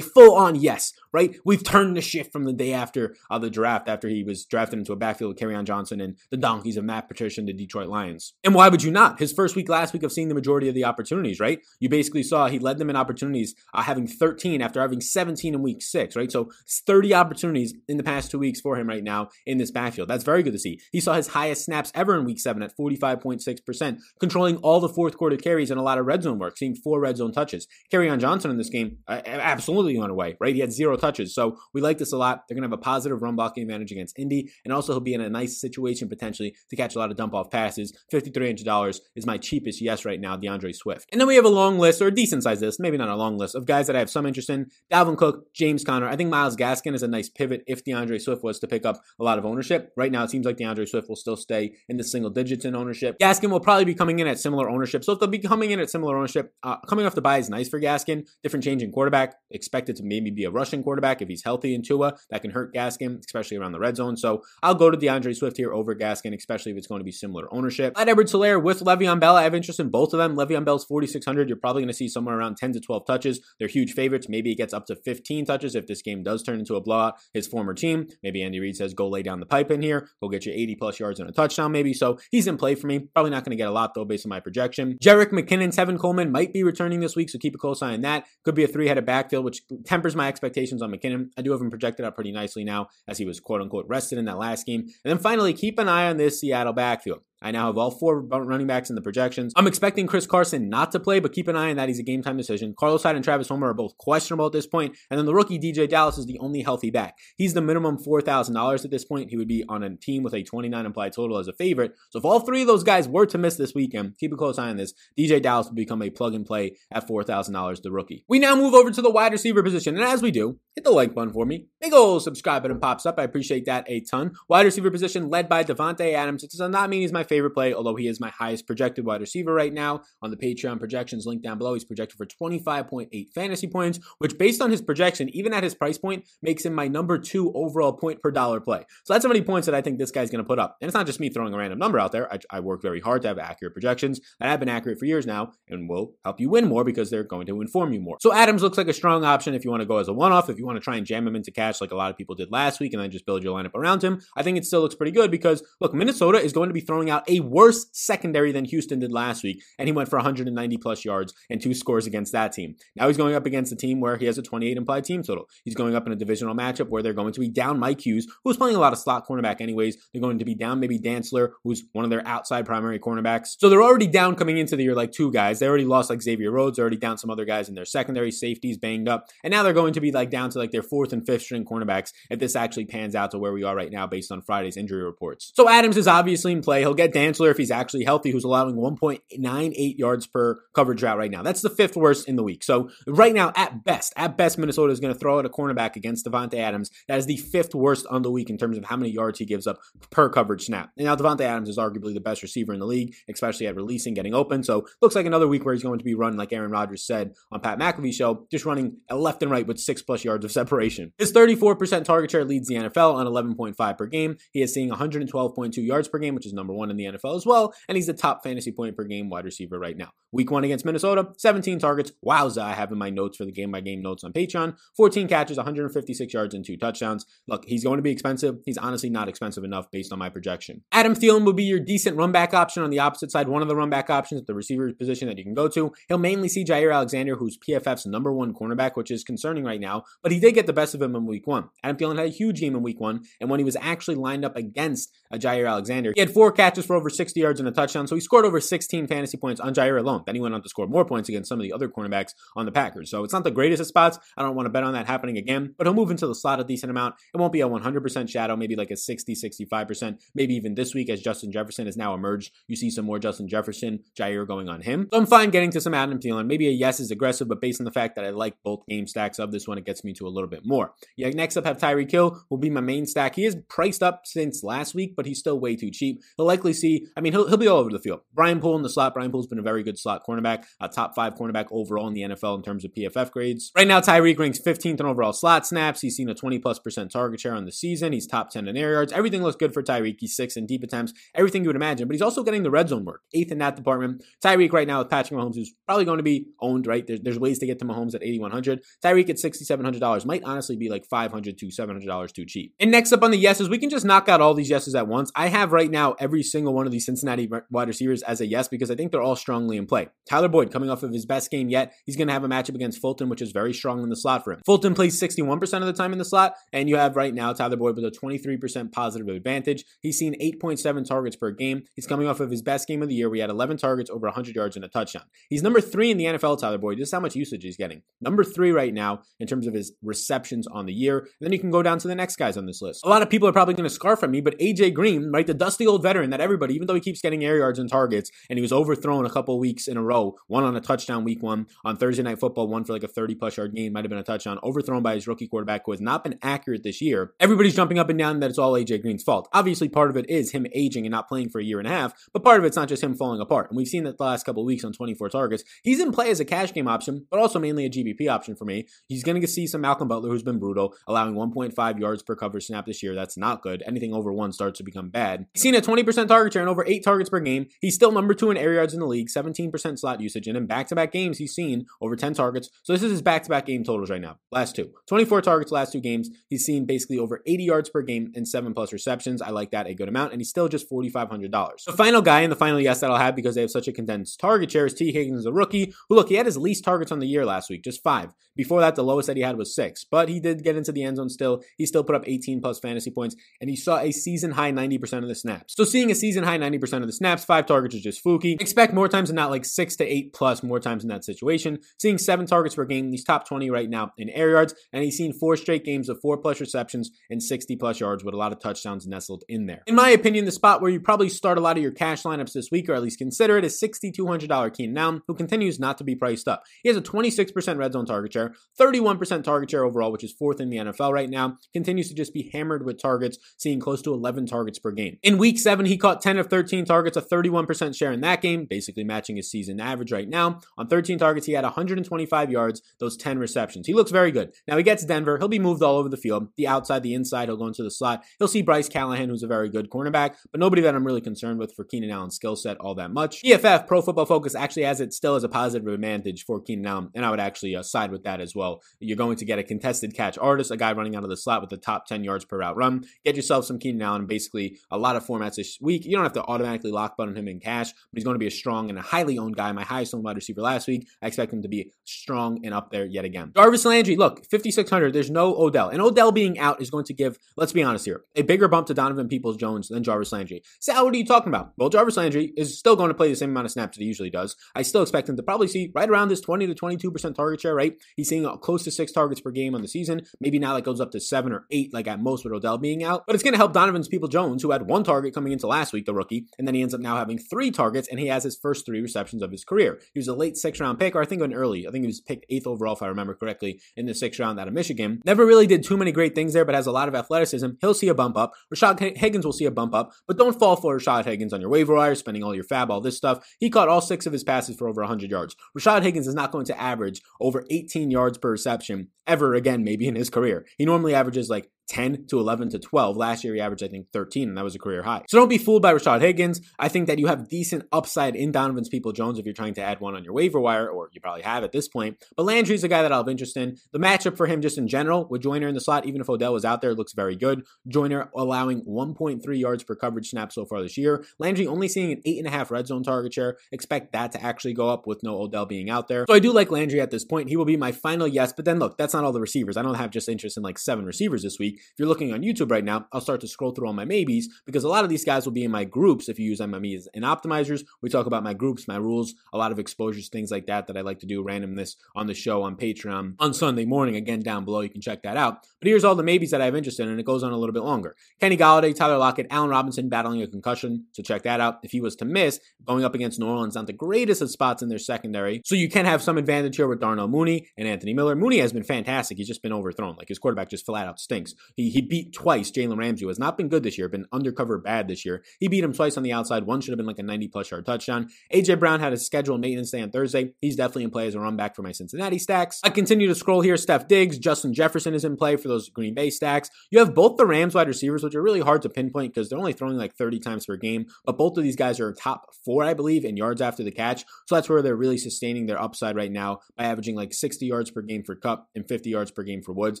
[0.00, 1.36] full on yes, right?
[1.44, 4.78] We've turned the shift from the day after uh, the draft, after he was drafted
[4.78, 7.88] into a backfield with Kerryon Johnson and the Donkeys of Matt Patricia and the Detroit
[7.88, 8.34] Lions.
[8.44, 9.18] And why would you not?
[9.18, 11.58] His first week last week of seeing the majority of the opportunities, right?
[11.80, 15.62] You basically saw he led them in opportunities, uh, having 13 after having 17 in
[15.62, 16.30] week six, right?
[16.30, 16.50] So
[16.86, 20.08] 30 opportunities in the past two weeks for him right now in this backfield.
[20.08, 20.80] That's very good to see.
[20.92, 25.16] He saw his highest snaps ever in week seven at 45.6%, controlling all the fourth
[25.16, 27.66] quarter carries and a lot of red zone work, seeing four red zone touches.
[27.92, 30.54] Kerryon Johnson in this game, uh, absolutely on away, right?
[30.54, 31.34] He had zero touches.
[31.34, 32.44] So we like this a lot.
[32.48, 35.14] They're going to have a positive run blocking advantage against Indy, and also he'll be
[35.14, 37.96] in a nice situation potentially to catch a lot of dump off passes.
[38.12, 41.08] $5,300 is my cheapest yes right now, D'Andre Swift.
[41.12, 43.16] And then we have a long list, or a decent sized list, maybe not a
[43.16, 44.66] long list, of guys that I have some interest in.
[44.92, 46.08] Dalvin Cook, James Conner.
[46.08, 49.00] I think Myles Gaskin is a nice pivot if D'Andre Swift was to pick up
[49.20, 49.92] a lot of ownership.
[49.96, 52.74] Right now, it seems like D'Andre Swift will still stay in the single digits in
[52.74, 53.18] ownership.
[53.18, 55.04] Gaskin will probably be coming in at similar ownership.
[55.04, 57.48] So if they'll be coming in at similar ownership, uh, coming off the buy is
[57.48, 58.26] nice for Gaskin.
[58.42, 59.36] Different change in quarterback.
[59.50, 62.14] Expected to maybe be a rushing quarterback if he's healthy in Tua.
[62.30, 64.16] That can hurt Gaskin, especially around the red zone.
[64.16, 67.12] So I'll go to D'Andre Swift here over Gaskin, especially if it's going to be
[67.12, 67.94] similar ownership.
[67.94, 69.36] Clyde Edwards Helaire with Le'Veon Bell.
[69.36, 70.36] I have interest in both of them.
[70.36, 71.48] Le'Veon Bell's 4,600.
[71.48, 73.40] You're probably going to see somewhere around 10 to 12 touches.
[73.58, 74.28] They're huge favorites.
[74.28, 77.14] Maybe it gets up to 15 touches if this game does turn into a blowout.
[77.34, 80.28] His former team, maybe Andy Reid says, go lay down the pipe in here, go
[80.28, 81.92] get you 80 plus yards and a touchdown, maybe.
[81.92, 83.00] So he's in play for me.
[83.00, 84.98] Probably not going to get a lot though, based on my projection.
[85.02, 88.02] Jerick McKinnon, Tevin Coleman might be returning this week, so keep a close eye on
[88.02, 88.26] that.
[88.44, 91.30] Could be a three headed backfield, which tempers my expectations on McKinnon.
[91.36, 94.18] I do have him projected up pretty nicely now as he was quote unquote rested
[94.18, 94.80] in that last game.
[94.80, 97.22] And then finally, keep an eye on this Seattle backfield.
[97.42, 99.52] I now have all four running backs in the projections.
[99.56, 101.88] I'm expecting Chris Carson not to play, but keep an eye on that.
[101.88, 102.74] He's a game time decision.
[102.78, 105.58] Carlos Hyde and Travis Homer are both questionable at this point, and then the rookie
[105.58, 107.16] DeeJay Dallas is the only healthy back.
[107.36, 109.30] He's the minimum four thousand dollars at this point.
[109.30, 111.92] He would be on a team with a 29 implied total as a favorite.
[112.10, 114.58] So if all three of those guys were to miss this weekend, keep a close
[114.58, 114.94] eye on this.
[115.18, 117.80] DeeJay Dallas will become a plug and play at four thousand dollars.
[117.80, 118.24] The rookie.
[118.28, 120.90] We now move over to the wide receiver position, and as we do, hit the
[120.90, 121.66] like button for me.
[121.80, 123.18] Big old subscribe button pops up.
[123.18, 124.32] I appreciate that a ton.
[124.48, 126.42] Wide receiver position led by Davante Adams.
[126.42, 129.20] It does not mean he's my favorite play, although he is my highest projected wide
[129.20, 130.02] receiver right now.
[130.22, 134.60] On the Patreon projections link down below, he's projected for 25.8 fantasy points, which based
[134.60, 138.22] on his projection, even at his price point, makes him my number two overall point
[138.22, 138.84] per dollar play.
[139.04, 140.76] So that's how many points that I think this guy's going to put up.
[140.80, 142.32] And it's not just me throwing a random number out there.
[142.32, 145.26] I, I work very hard to have accurate projections that have been accurate for years
[145.26, 148.16] now and will help you win more because they're going to inform you more.
[148.20, 150.50] So Adams looks like a strong option if you want to go as a one-off,
[150.50, 152.34] if you want to try and jam him into cash like a lot of people
[152.34, 154.20] did last week and then just build your lineup around him.
[154.36, 157.10] I think it still looks pretty good because look, Minnesota is going to be throwing
[157.10, 161.04] out a worse secondary than Houston did last week, and he went for 190 plus
[161.04, 162.76] yards and two scores against that team.
[162.94, 165.48] Now he's going up against a team where he has a 28 implied team total.
[165.64, 168.26] He's going up in a divisional matchup where they're going to be down Mike Hughes,
[168.44, 169.96] who's playing a lot of slot cornerback anyways.
[170.12, 173.56] They're going to be down maybe Dantzler, who's one of their outside primary cornerbacks.
[173.58, 175.58] So they're already down coming into the year like two guys.
[175.58, 178.78] They already lost like Xavier Rhodes, already down some other guys in their secondary safeties
[178.78, 181.26] banged up, and now they're going to be like down to like their fourth and
[181.26, 184.32] fifth string cornerbacks if this actually pans out to where we are right now based
[184.32, 185.52] on Friday's injury reports.
[185.54, 186.80] So Adams is obviously in play.
[186.80, 191.30] He'll get Dantzler if he's actually healthy, who's allowing 1.98 yards per coverage route right
[191.30, 191.42] now.
[191.42, 192.62] That's the fifth worst in the week.
[192.64, 195.96] So right now, at best, at best, Minnesota is going to throw out a cornerback
[195.96, 196.90] against Davante Adams.
[197.08, 199.44] That is the fifth worst on the week in terms of how many yards he
[199.44, 199.78] gives up
[200.10, 200.90] per coverage snap.
[200.96, 204.14] And now Davante Adams is arguably the best receiver in the league, especially at releasing,
[204.14, 204.62] getting open.
[204.62, 207.34] So looks like another week where he's going to be run like Aaron Rodgers said
[207.52, 211.12] on Pat McAfee's show, just running left and right with six plus yards of separation.
[211.18, 214.36] His 34% target share leads the NFL on 11.5 per game.
[214.52, 217.36] He is seeing 112.2 yards per game, which is number one in in the NFL
[217.36, 220.10] as well, and he's the top fantasy point per game wide receiver right now.
[220.32, 222.12] Week one against Minnesota, 17 targets.
[222.24, 224.76] Wowza, I have in my notes for the game by game notes on Patreon.
[224.96, 227.24] 14 catches, 156 yards, and two touchdowns.
[227.46, 228.56] Look, he's going to be expensive.
[228.64, 230.82] He's honestly not expensive enough based on my projection.
[230.92, 233.68] Adam Thielen will be your decent run back option on the opposite side, one of
[233.68, 235.92] the run back options at the receiver position that you can go to.
[236.08, 240.04] He'll mainly see Jaire Alexander, who's PFF's number one cornerback, which is concerning right now,
[240.22, 241.68] but he did get the best of him in week one.
[241.82, 244.44] Adam Thielen had a huge game in week one, and when he was actually lined
[244.44, 247.72] up against a Jaire Alexander, he had four catches for over 60 yards and a
[247.72, 250.22] touchdown, so he scored over 16 fantasy points on Jaire alone.
[250.24, 252.66] Then he went on to score more points against some of the other cornerbacks on
[252.66, 253.10] the Packers.
[253.10, 254.18] So it's not the greatest of spots.
[254.36, 256.60] I don't want to bet on that happening again, but he'll move into the slot
[256.60, 257.16] a decent amount.
[257.34, 261.10] It won't be a 100% shadow, maybe like a 60, 65%, maybe even this week
[261.10, 262.52] as Justin Jefferson has now emerged.
[262.68, 265.08] You see some more Justin Jefferson, Jaire going on him.
[265.12, 266.46] So I'm fine getting to some Adam Thielen.
[266.46, 269.06] Maybe a yes is aggressive, but based on the fact that I like both game
[269.06, 270.92] stacks of this one, it gets me to a little bit more.
[271.16, 273.34] Yeah, next up have Tyreek Hill, will be my main stack.
[273.34, 276.22] He is priced up since last week, but he's still way too cheap.
[276.36, 278.20] He'll likely see, I mean, he'll, he'll be all over the field.
[278.32, 279.14] Brian Poole in the slot.
[279.14, 282.22] Brian Poole's been a very good slot cornerback, a top five cornerback overall in the
[282.22, 283.72] NFL in terms of PFF grades.
[283.76, 286.00] Right now, Tyreek ranks 15th in overall slot snaps.
[286.00, 288.12] He's seen a 20 plus percent target share on the season.
[288.12, 289.12] He's top 10 in air yards.
[289.12, 290.16] Everything looks good for Tyreek.
[290.18, 292.88] He's six in deep attempts, everything you would imagine, but he's also getting the red
[292.88, 293.22] zone work.
[293.34, 294.22] Eighth in that department.
[294.44, 297.06] Tyreek right now with Patrick Mahomes, who's probably going to be owned, right?
[297.06, 298.82] There's, there's ways to get to Mahomes at 8,100.
[299.02, 302.74] Tyreek at $6,700 might honestly be like 500 to $700 too cheap.
[302.78, 305.08] And next up on the yeses, we can just knock out all these yeses at
[305.08, 305.30] once.
[305.34, 308.68] I have right now every single one of these Cincinnati wide receivers as a yes
[308.68, 310.08] because I think they're all strongly in play.
[310.28, 311.94] Tyler Boyd coming off of his best game yet.
[312.04, 314.44] He's going to have a matchup against Fulton, which is very strong in the slot
[314.44, 314.60] for him.
[314.66, 317.76] Fulton plays 61% of the time in the slot, and you have right now Tyler
[317.76, 319.84] Boyd with a 23% positive advantage.
[320.00, 321.82] He's seen 8.7 targets per game.
[321.94, 323.30] He's coming off of his best game of the year.
[323.30, 325.24] We had 11 targets, over 100 yards, and a touchdown.
[325.48, 326.98] He's number three in the NFL, Tyler Boyd.
[326.98, 328.02] This is how much usage he's getting.
[328.20, 331.18] Number three right now in terms of his receptions on the year.
[331.18, 333.04] And then you can go down to the next guys on this list.
[333.04, 335.46] A lot of people are probably going to scarf at me, but AJ Green, right,
[335.46, 338.30] the dusty old veteran that everybody, even though he keeps getting air yards and targets,
[338.48, 341.42] and he was overthrown a couple weeks in a row, one on a touchdown week
[341.42, 344.08] one on Thursday Night Football, one for like a 30 plus yard game, might have
[344.08, 347.34] been a touchdown, overthrown by his rookie quarterback who has not been accurate this year.
[347.38, 349.48] Everybody's jumping up and down that it's all AJ Green's fault.
[349.52, 351.90] Obviously, part of it is him aging and not playing for a year and a
[351.90, 353.70] half, but part of it's not just him falling apart.
[353.70, 355.62] And we've seen that the last couple weeks on 24 targets.
[355.82, 358.64] He's in play as a cash game option, but also mainly a GPP option for
[358.64, 358.86] me.
[359.08, 362.60] He's going to see some Malcolm Butler, who's been brutal, allowing 1.5 yards per cover
[362.60, 363.14] snap this year.
[363.14, 363.82] That's not good.
[363.86, 365.46] Anything over one starts to become bad.
[365.52, 367.66] He's seen a 20% target and over eight targets per game.
[367.80, 370.46] He's still number two in air yards in the league, 17% slot usage.
[370.46, 372.70] And in back to back games, he's seen over 10 targets.
[372.84, 374.38] So this is his back to back game totals right now.
[374.52, 376.30] Last two 24 targets, last two games.
[376.48, 379.42] He's seen basically over 80 yards per game and seven plus receptions.
[379.42, 380.32] I like that a good amount.
[380.32, 381.84] And he's still just $4,500.
[381.84, 383.92] The final guy and the final yes that I'll have because they have such a
[383.92, 387.10] condensed target share is Tee Higgins, a rookie, who look, he had his least targets
[387.10, 388.32] on the year last week, just five.
[388.56, 391.02] Before that, the lowest that he had was six, but he did get into the
[391.02, 391.62] end zone still.
[391.76, 395.22] He still put up 18 plus fantasy points, and he saw a season high 90%
[395.22, 395.74] of the snaps.
[395.76, 398.56] So seeing a season high 90% of the snaps, five targets is just fluky.
[398.58, 401.78] Expect more times than not, like six to eight plus more times in that situation.
[401.98, 405.16] Seeing seven targets per game, he's top 20 right now in air yards, and he's
[405.16, 408.52] seen four straight games of four plus receptions and 60 plus yards with a lot
[408.52, 409.82] of touchdowns nestled in there.
[409.86, 412.52] In my opinion, the spot where you probably start a lot of your cash lineups
[412.52, 416.04] this week, or at least consider it, is $6,200 Keenan Allen, who continues not to
[416.04, 416.64] be priced up.
[416.82, 420.60] He has a 26% red zone target share, 31% target share overall, which is fourth
[420.60, 424.12] in the NFL right now, continues to just be hammered with targets, seeing close to
[424.12, 425.18] 11 targets per game.
[425.22, 428.64] In week seven, he caught 10 of 13 targets, a 31% share in that game,
[428.64, 430.60] basically matching his season average right now.
[430.78, 433.86] On 13 targets, he had 125 yards, those 10 receptions.
[433.86, 434.52] He looks very good.
[434.66, 437.48] Now he gets Denver, he'll be moved all over the field, the outside, the inside,
[437.48, 438.24] he'll go into the slot.
[438.38, 441.58] He'll see Bryce Callahan, who's a very good cornerback, but nobody that I'm really concerned
[441.58, 443.42] with for Keenan Allen's skill set all that much.
[443.42, 447.10] PFF, Pro Football Focus, actually has it still as a positive advantage for Keenan Allen,
[447.14, 448.82] and I would actually uh, side with that as well.
[449.00, 451.60] You're going to get a contested catch artist, a guy running out of the slot
[451.60, 453.04] with the top 10 yards per route run.
[453.24, 456.05] Get yourself some Keenan Allen, basically a lot of formats this week.
[456.06, 458.46] You don't have to automatically lock button him in cash, but he's going to be
[458.46, 459.72] a strong and a highly owned guy.
[459.72, 461.06] My highest owned wide receiver last week.
[461.22, 463.52] I expect him to be strong and up there yet again.
[463.54, 465.12] Jarvis Landry, look, 5,600.
[465.12, 465.88] There's no Odell.
[465.88, 468.86] And Odell being out is going to give, let's be honest here, a bigger bump
[468.88, 470.62] to Donovan Peoples Jones than Jarvis Landry.
[470.80, 471.72] Sal, what are you talking about?
[471.76, 474.08] Well, Jarvis Landry is still going to play the same amount of snaps that he
[474.08, 474.56] usually does.
[474.74, 477.74] I still expect him to probably see right around this 20 to 22% target share,
[477.74, 477.94] right?
[478.16, 480.22] He's seeing close to six targets per game on the season.
[480.40, 483.02] Maybe now that goes up to seven or eight, like at most with Odell being
[483.02, 483.24] out.
[483.26, 485.92] But it's going to help Donovan's People Jones, who had one target coming into last
[485.92, 488.44] week, the rookie, and then he ends up now having three targets, and he has
[488.44, 489.98] his first three receptions of his career.
[490.12, 491.86] He was a late six round pick, or I think an early.
[491.86, 494.60] I think he was picked eighth overall, if I remember correctly, in the sixth round
[494.60, 495.22] out of Michigan.
[495.24, 497.70] Never really did too many great things there, but has a lot of athleticism.
[497.80, 498.52] He'll see a bump up.
[498.74, 501.70] Rashad Higgins will see a bump up, but don't fall for Rashad Higgins on your
[501.70, 503.46] waiver wire, spending all your fab, all this stuff.
[503.58, 505.56] He caught all six of his passes for over 100 yards.
[505.78, 510.06] Rashad Higgins is not going to average over 18 yards per reception ever again, maybe
[510.06, 510.66] in his career.
[510.78, 513.16] He normally averages like 10 to 11 to 12.
[513.16, 515.24] Last year, he averaged, I think, 13, and that was a career high.
[515.28, 516.60] So don't be fooled by Rashad Higgins.
[516.78, 519.82] I think that you have decent upside in Donovan's People Jones if you're trying to
[519.82, 522.22] add one on your waiver wire, or you probably have at this point.
[522.36, 523.76] But Landry's a guy that I'll have interest in.
[523.92, 526.52] The matchup for him, just in general, with Joyner in the slot, even if Odell
[526.52, 527.64] was out there, looks very good.
[527.88, 531.24] Joyner allowing 1.3 yards per coverage snap so far this year.
[531.38, 533.56] Landry only seeing an 8.5 red zone target share.
[533.72, 536.24] Expect that to actually go up with no Odell being out there.
[536.28, 537.48] So I do like Landry at this point.
[537.48, 539.76] He will be my final yes, but then look, that's not all the receivers.
[539.76, 541.75] I don't have just interest in like seven receivers this week.
[541.76, 544.48] If you're looking on YouTube right now, I'll start to scroll through all my maybes
[544.64, 547.06] because a lot of these guys will be in my groups if you use MMEs
[547.14, 547.84] and optimizers.
[548.02, 550.96] We talk about my groups, my rules, a lot of exposures, things like that that
[550.96, 554.16] I like to do randomness on the show on Patreon on Sunday morning.
[554.16, 555.66] Again, down below, you can check that out.
[555.80, 557.56] But here's all the maybes that I have interest in, and it goes on a
[557.56, 558.16] little bit longer.
[558.40, 561.78] Kenny Golladay, Tyler Lockett, Allen Robinson battling a concussion, so check that out.
[561.82, 564.82] If he was to miss, going up against New Orleans, not the greatest of spots
[564.82, 565.62] in their secondary.
[565.64, 568.36] So you can have some advantage here with Darnell Mooney and Anthony Miller.
[568.36, 569.38] Mooney has been fantastic.
[569.38, 570.16] He's just been overthrown.
[570.16, 571.54] Like his quarterback just flat out stinks.
[571.74, 574.78] He, he beat twice Jalen Ramsey, who has not been good this year, been undercover
[574.78, 575.42] bad this year.
[575.58, 576.64] He beat him twice on the outside.
[576.64, 578.28] One should have been like a 90 plus yard touchdown.
[578.52, 580.54] AJ Brown had a scheduled maintenance day on Thursday.
[580.60, 582.80] He's definitely in play as a run back for my Cincinnati stacks.
[582.84, 583.76] I continue to scroll here.
[583.76, 586.70] Steph Diggs, Justin Jefferson is in play for those Green Bay stacks.
[586.90, 589.58] You have both the Rams wide receivers, which are really hard to pinpoint because they're
[589.58, 592.84] only throwing like 30 times per game, but both of these guys are top four,
[592.84, 594.24] I believe, in yards after the catch.
[594.46, 597.90] So that's where they're really sustaining their upside right now by averaging like 60 yards
[597.90, 600.00] per game for Kupp and 50 yards per game for Woods.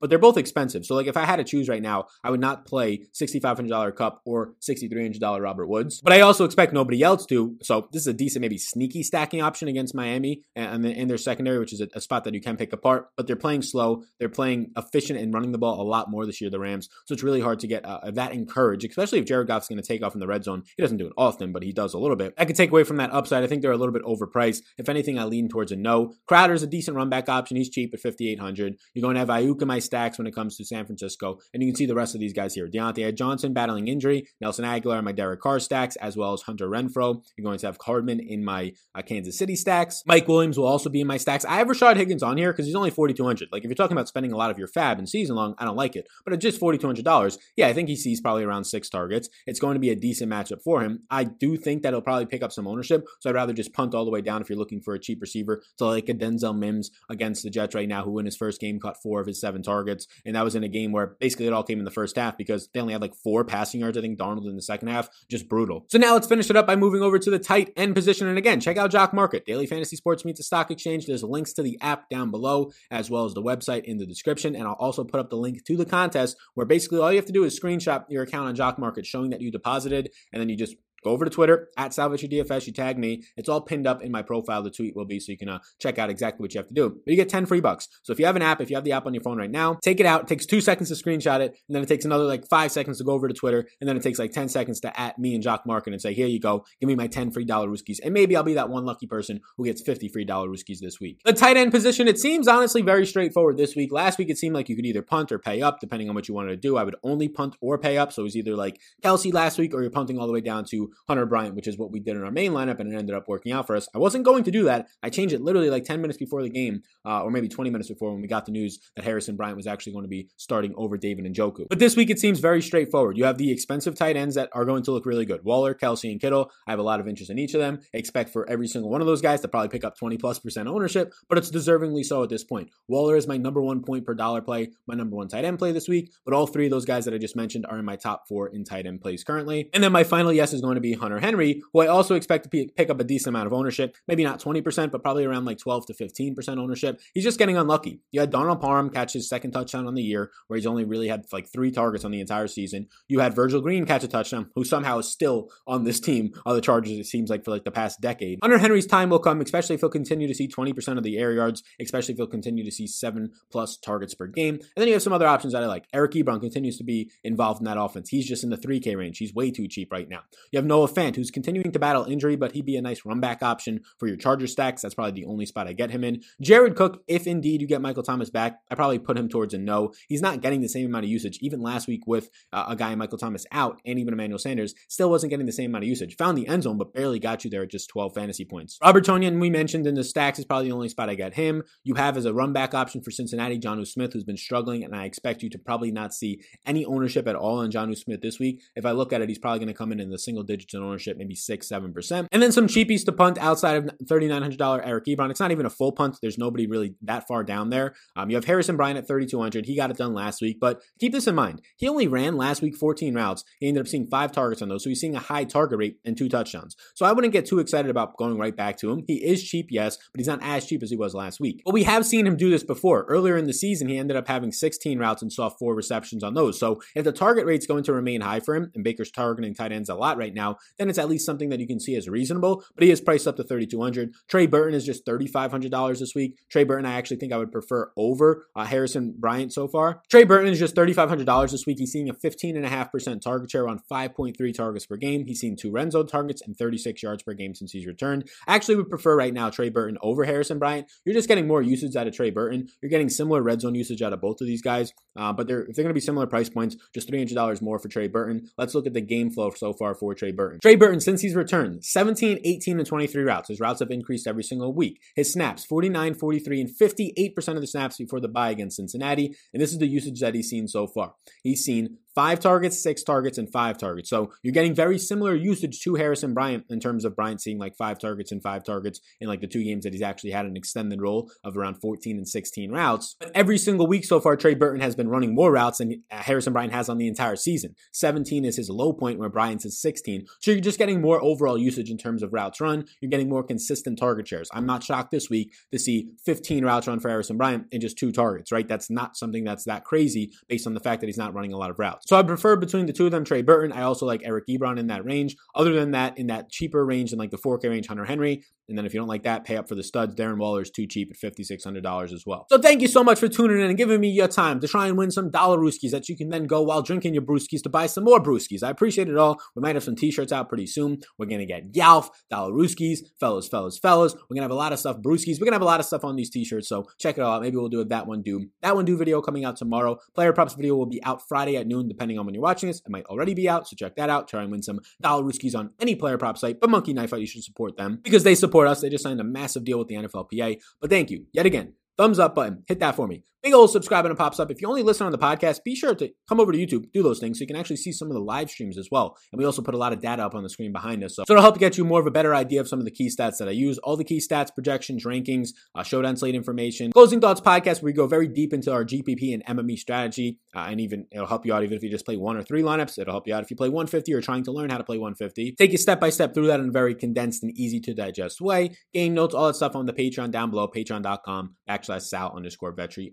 [0.00, 0.84] But they're both expensive.
[0.84, 4.20] So like if I had to choose right now, I would not play $6,500 Kupp
[4.24, 6.00] or $6,300 Robert Woods.
[6.02, 7.56] But I also expect nobody else to.
[7.62, 11.58] So this is a decent, maybe sneaky stacking option against Miami and in their secondary,
[11.58, 13.08] which is a, a spot that you can pick apart.
[13.16, 14.04] But they're playing slow.
[14.18, 16.88] They're playing efficient and running the ball a lot more this year, the Rams.
[17.06, 19.86] So it's really hard to get uh, that encouraged, especially if Jared Goff's going to
[19.86, 20.62] take off in the red zone.
[20.76, 22.34] He doesn't do it often, but he does a little bit.
[22.36, 23.44] I could take away from that upside.
[23.44, 24.62] I think they're a little bit overpriced.
[24.76, 26.14] If anything, I lean towards a no.
[26.26, 27.56] Crowder's a decent run back option.
[27.56, 28.76] He's cheap at 5,800.
[28.94, 31.27] You're going to have Aiyuk in my stacks when it comes to San Francisco.
[31.52, 32.68] And you can see the rest of these guys here.
[32.68, 34.26] Diontae Johnson battling injury.
[34.40, 37.22] Nelson Agholor in my Derek Carr stacks, as well as Hunter Renfrow.
[37.36, 40.02] You're going to have Hardman in my uh, Kansas City stacks.
[40.06, 41.44] Mike Williams will also be in my stacks.
[41.44, 43.48] I have Rashard Higgins on here because he's only 4,200.
[43.50, 45.64] Like if you're talking about spending a lot of your fab and season long, I
[45.64, 46.06] don't like it.
[46.24, 49.28] But at just $4,200, yeah, I think he sees probably around six targets.
[49.46, 51.04] It's going to be a decent matchup for him.
[51.10, 53.06] I do think that he'll probably pick up some ownership.
[53.20, 55.20] So I'd rather just punt all the way down if you're looking for a cheap
[55.20, 55.62] receiver.
[55.76, 58.78] So like a Denzel Mims against the Jets right now, who in his first game
[58.78, 60.06] caught four of his seven targets.
[60.24, 62.36] And that was in a game where basically it all came in the first half
[62.36, 65.08] because they only had like four passing yards, I think, Donald in the second half.
[65.30, 65.86] Just brutal.
[65.88, 68.26] So now let's finish it up by moving over to the tight end position.
[68.28, 71.06] And again, check out Jock Market, Daily Fantasy Sports Meets the Stock Exchange.
[71.06, 74.54] There's links to the app down below, as well as the website in the description.
[74.54, 77.26] And I'll also put up the link to the contest where basically all you have
[77.26, 80.48] to do is screenshot your account on Jock Market showing that you deposited, and then
[80.48, 82.66] you just Go over to Twitter at DFS.
[82.66, 83.24] You tag me.
[83.36, 84.62] It's all pinned up in my profile.
[84.62, 86.74] The tweet will be so you can uh, check out exactly what you have to
[86.74, 86.90] do.
[86.90, 87.88] But you get 10 free bucks.
[88.02, 89.50] So if you have an app, if you have the app on your phone right
[89.50, 90.22] now, take it out.
[90.22, 91.56] It takes two seconds to screenshot it.
[91.68, 93.68] And then it takes another like five seconds to go over to Twitter.
[93.80, 96.14] And then it takes like 10 seconds to at me and Jock Market and say,
[96.14, 96.64] here you go.
[96.80, 97.98] Give me my 10 free dollar rooskies.
[98.02, 101.00] And maybe I'll be that one lucky person who gets 50 free dollar rooskies this
[101.00, 101.20] week.
[101.24, 103.92] The tight end position, it seems honestly very straightforward this week.
[103.92, 106.28] Last week, it seemed like you could either punt or pay up depending on what
[106.28, 106.76] you wanted to do.
[106.76, 108.12] I would only punt or pay up.
[108.12, 110.64] So it was either like Kelce last week or you're punting all the way down
[110.66, 113.14] to Hunter Bryant, which is what we did in our main lineup, and it ended
[113.14, 113.88] up working out for us.
[113.94, 114.88] I wasn't going to do that.
[115.02, 117.88] I changed it literally like 10 minutes before the game, uh, or maybe 20 minutes
[117.88, 120.74] before when we got the news that Harrison Bryant was actually going to be starting
[120.76, 121.66] over David Njoku.
[121.68, 123.16] But this week it seems very straightforward.
[123.16, 125.44] You have the expensive tight ends that are going to look really good.
[125.44, 126.50] Waller, Kelce, and Kittle.
[126.66, 127.80] I have a lot of interest in each of them.
[127.92, 130.68] expect for every single one of those guys to probably pick up 20 plus percent
[130.68, 132.70] ownership, but it's deservingly so at this point.
[132.88, 135.72] Waller is my number one point per dollar play, my number one tight end play
[135.72, 137.96] this week, but all three of those guys that I just mentioned are in my
[137.96, 139.70] top four in tight end plays currently.
[139.72, 142.50] And then my final yes is going to be Hunter Henry, who I also expect
[142.50, 143.96] to pick up a decent amount of ownership.
[144.06, 147.00] Maybe not 20%, but probably around like 12 to 15% ownership.
[147.14, 148.00] He's just getting unlucky.
[148.10, 151.08] You had Donald Parham catch his second touchdown on the year, where he's only really
[151.08, 152.88] had like three targets on the entire season.
[153.08, 156.54] You had Virgil Green catch a touchdown, who somehow is still on this team on
[156.54, 158.38] the Chargers, it seems like for like the past decade.
[158.42, 161.32] Hunter Henry's time will come, especially if he'll continue to see 20% of the air
[161.32, 164.54] yards, especially if he'll continue to see seven plus targets per game.
[164.54, 165.86] And then you have some other options that I like.
[165.92, 168.08] Eric Ebron continues to be involved in that offense.
[168.08, 169.18] He's just in the 3K range.
[169.18, 170.20] He's way too cheap right now.
[170.52, 173.20] You have Noah Fant, who's continuing to battle injury, but he'd be a nice run
[173.20, 174.82] back option for your Charger stacks.
[174.82, 176.22] That's probably the only spot I get him in.
[176.40, 179.58] Jared Cook, if indeed you get Michael Thomas back, I probably put him towards a
[179.58, 179.92] no.
[180.08, 181.38] He's not getting the same amount of usage.
[181.40, 185.10] Even last week with uh, a guy Michael Thomas out and even Emmanuel Sanders, still
[185.10, 186.16] wasn't getting the same amount of usage.
[186.16, 188.78] Found the end zone, but barely got you there at just 12 fantasy points.
[188.82, 191.62] Robert Tonyan, we mentioned in the stacks, is probably the only spot I get him.
[191.82, 194.94] You have as a run back option for Cincinnati, Jonnu Smith, who's been struggling, and
[194.94, 198.38] I expect you to probably not see any ownership at all on Jonnu Smith this
[198.38, 198.62] week.
[198.76, 200.57] If I look at it, he's probably going to come in in the single digits
[200.58, 202.28] digits in ownership, maybe six, seven percent.
[202.32, 205.30] And then some cheapies to punt outside of $3,900 Eric Ebron.
[205.30, 206.18] It's not even a full punt.
[206.20, 207.94] There's nobody really that far down there.
[208.16, 209.66] Um, you have Harrison Bryant at 3,200.
[209.66, 211.62] He got it done last week, but keep this in mind.
[211.76, 213.44] He only ran last week 14 routes.
[213.60, 214.82] He ended up seeing five targets on those.
[214.82, 216.76] So he's seeing a high target rate and two touchdowns.
[216.94, 219.04] So I wouldn't get too excited about going right back to him.
[219.06, 221.62] He is cheap, yes, but he's not as cheap as he was last week.
[221.64, 223.04] But we have seen him do this before.
[223.04, 226.34] Earlier in the season, he ended up having 16 routes and saw four receptions on
[226.34, 226.58] those.
[226.58, 229.72] So if the target rate's going to remain high for him, and Baker's targeting tight
[229.72, 230.47] ends a lot right now,
[230.78, 232.64] then it's at least something that you can see as reasonable.
[232.74, 234.12] But he is priced up to 3,200.
[234.28, 236.38] Trey Burton is just $3,500 this week.
[236.50, 240.02] Trey Burton, I actually think I would prefer over uh, Harrison Bryant so far.
[240.10, 241.78] Trey Burton is just $3,500 this week.
[241.78, 245.24] He's seeing a 15.5% target share on 5.3 targets per game.
[245.26, 248.28] He's seen two red zone targets and 36 yards per game since he's returned.
[248.46, 250.88] I actually would prefer right now Trey Burton over Harrison Bryant.
[251.04, 252.68] You're just getting more usage out of Trey Burton.
[252.82, 255.62] You're getting similar red zone usage out of both of these guys, uh, but they're
[255.62, 258.48] if they're going to be similar price points, just $300 more for Trey Burton.
[258.56, 260.60] Let's look at the game flow so far for Trey Burton.
[260.62, 263.48] Trey Burton, since he's returned, 17, 18, and 23 routes.
[263.48, 265.02] His routes have increased every single week.
[265.14, 269.36] His snaps, 49, 43, and 58% of the snaps before the bye against Cincinnati.
[269.52, 271.14] And this is the usage that he's seen so far.
[271.42, 274.10] He's seen five targets, six targets, and five targets.
[274.10, 277.76] So you're getting very similar usage to Harrison Bryant in terms of Bryant seeing like
[277.76, 280.56] five targets and five targets in like the two games that he's actually had an
[280.56, 283.14] extended role of around 14 and 16 routes.
[283.20, 286.16] But every single week so far, Trey Burton has been running more routes than uh,
[286.16, 287.76] Harrison Bryant has on the entire season.
[287.92, 290.26] 17 is his low point where Bryant's is 16.
[290.40, 292.86] So you're just getting more overall usage in terms of routes run.
[293.00, 294.50] You're getting more consistent target shares.
[294.52, 297.96] I'm not shocked this week to see 15 routes run for Harrison Bryant and just
[297.96, 298.66] two targets, right?
[298.66, 301.56] That's not something that's that crazy based on the fact that he's not running a
[301.56, 302.07] lot of routes.
[302.08, 303.70] So I prefer between the two of them Trey Burton.
[303.70, 305.36] I also like Eric Ebron in that range.
[305.54, 308.46] Other than that, in that cheaper range than like the 4K range, Hunter Henry.
[308.66, 310.14] And then if you don't like that, pay up for the studs.
[310.14, 312.46] Darren Waller is too cheap at $5,600 as well.
[312.50, 314.88] So thank you so much for tuning in and giving me your time to try
[314.88, 317.70] and win some dollar brewskis that you can then go while drinking your brewskis to
[317.70, 318.62] buy some more brewskis.
[318.62, 319.38] I appreciate it all.
[319.54, 321.00] We might have some t-shirts out pretty soon.
[321.18, 324.14] We're going to get Yalf, dollar brewskis, fellas, fellas, fellas.
[324.14, 325.40] We're going to have a lot of stuff brewskis.
[325.40, 326.68] We're going to have a lot of stuff on these t-shirts.
[326.68, 327.40] So check it out.
[327.42, 328.48] Maybe we'll do a that one do.
[328.60, 329.98] That one do video coming out tomorrow.
[330.14, 332.78] Player props video will be out Friday at noon, depending on when you're watching this.
[332.78, 333.68] It might already be out.
[333.68, 334.28] So check that out.
[334.28, 336.60] Try and win some dollar brewskis on any player prop site.
[336.60, 338.80] But Monkey Knife Fight, you should support them because they support us.
[338.80, 340.60] They just signed a massive deal with the NFLPA.
[340.80, 341.74] But thank you yet again.
[341.96, 343.24] Thumbs up button, hit that for me.
[343.48, 344.50] Big old subscribe button pops up.
[344.50, 347.02] If you only listen on the podcast, be sure to come over to YouTube, do
[347.02, 349.16] those things so you can actually see some of the live streams as well.
[349.32, 351.16] And we also put a lot of data up on the screen behind us.
[351.16, 352.90] So, so it'll help get you more of a better idea of some of the
[352.90, 353.78] key stats that I use.
[353.78, 356.92] All the key stats, projections, rankings, uh, showdown slate information.
[356.92, 360.40] Closing Thoughts podcast, where we go very deep into our GPP and MME strategy.
[360.54, 362.60] Uh, and even it'll help you out even if you just play one or three
[362.60, 362.98] lineups.
[362.98, 364.98] It'll help you out if you play 150 or trying to learn how to play
[364.98, 365.52] 150.
[365.52, 368.42] Take you step by step through that in a very condensed and easy to digest
[368.42, 368.72] way.
[368.92, 373.08] Game notes, all that stuff on the Patreon down below, patreon.com backslash Sal underscore Vetri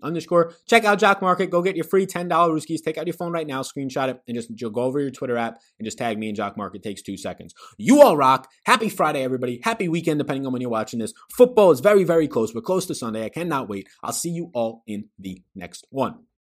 [0.66, 1.50] Check out Jock Market.
[1.50, 2.82] Go get your free $10 Rooskies.
[2.82, 5.58] Take out your phone right now, screenshot it, and just go over your Twitter app
[5.78, 6.78] and just tag me and Jock Market.
[6.78, 7.54] It takes two seconds.
[7.78, 8.48] You all rock.
[8.64, 9.60] Happy Friday, everybody.
[9.62, 11.12] Happy weekend, depending on when you're watching this.
[11.30, 12.54] Football is very, very close.
[12.54, 13.24] We're close to Sunday.
[13.24, 13.88] I cannot wait.
[14.02, 16.26] I'll see you all in the next one.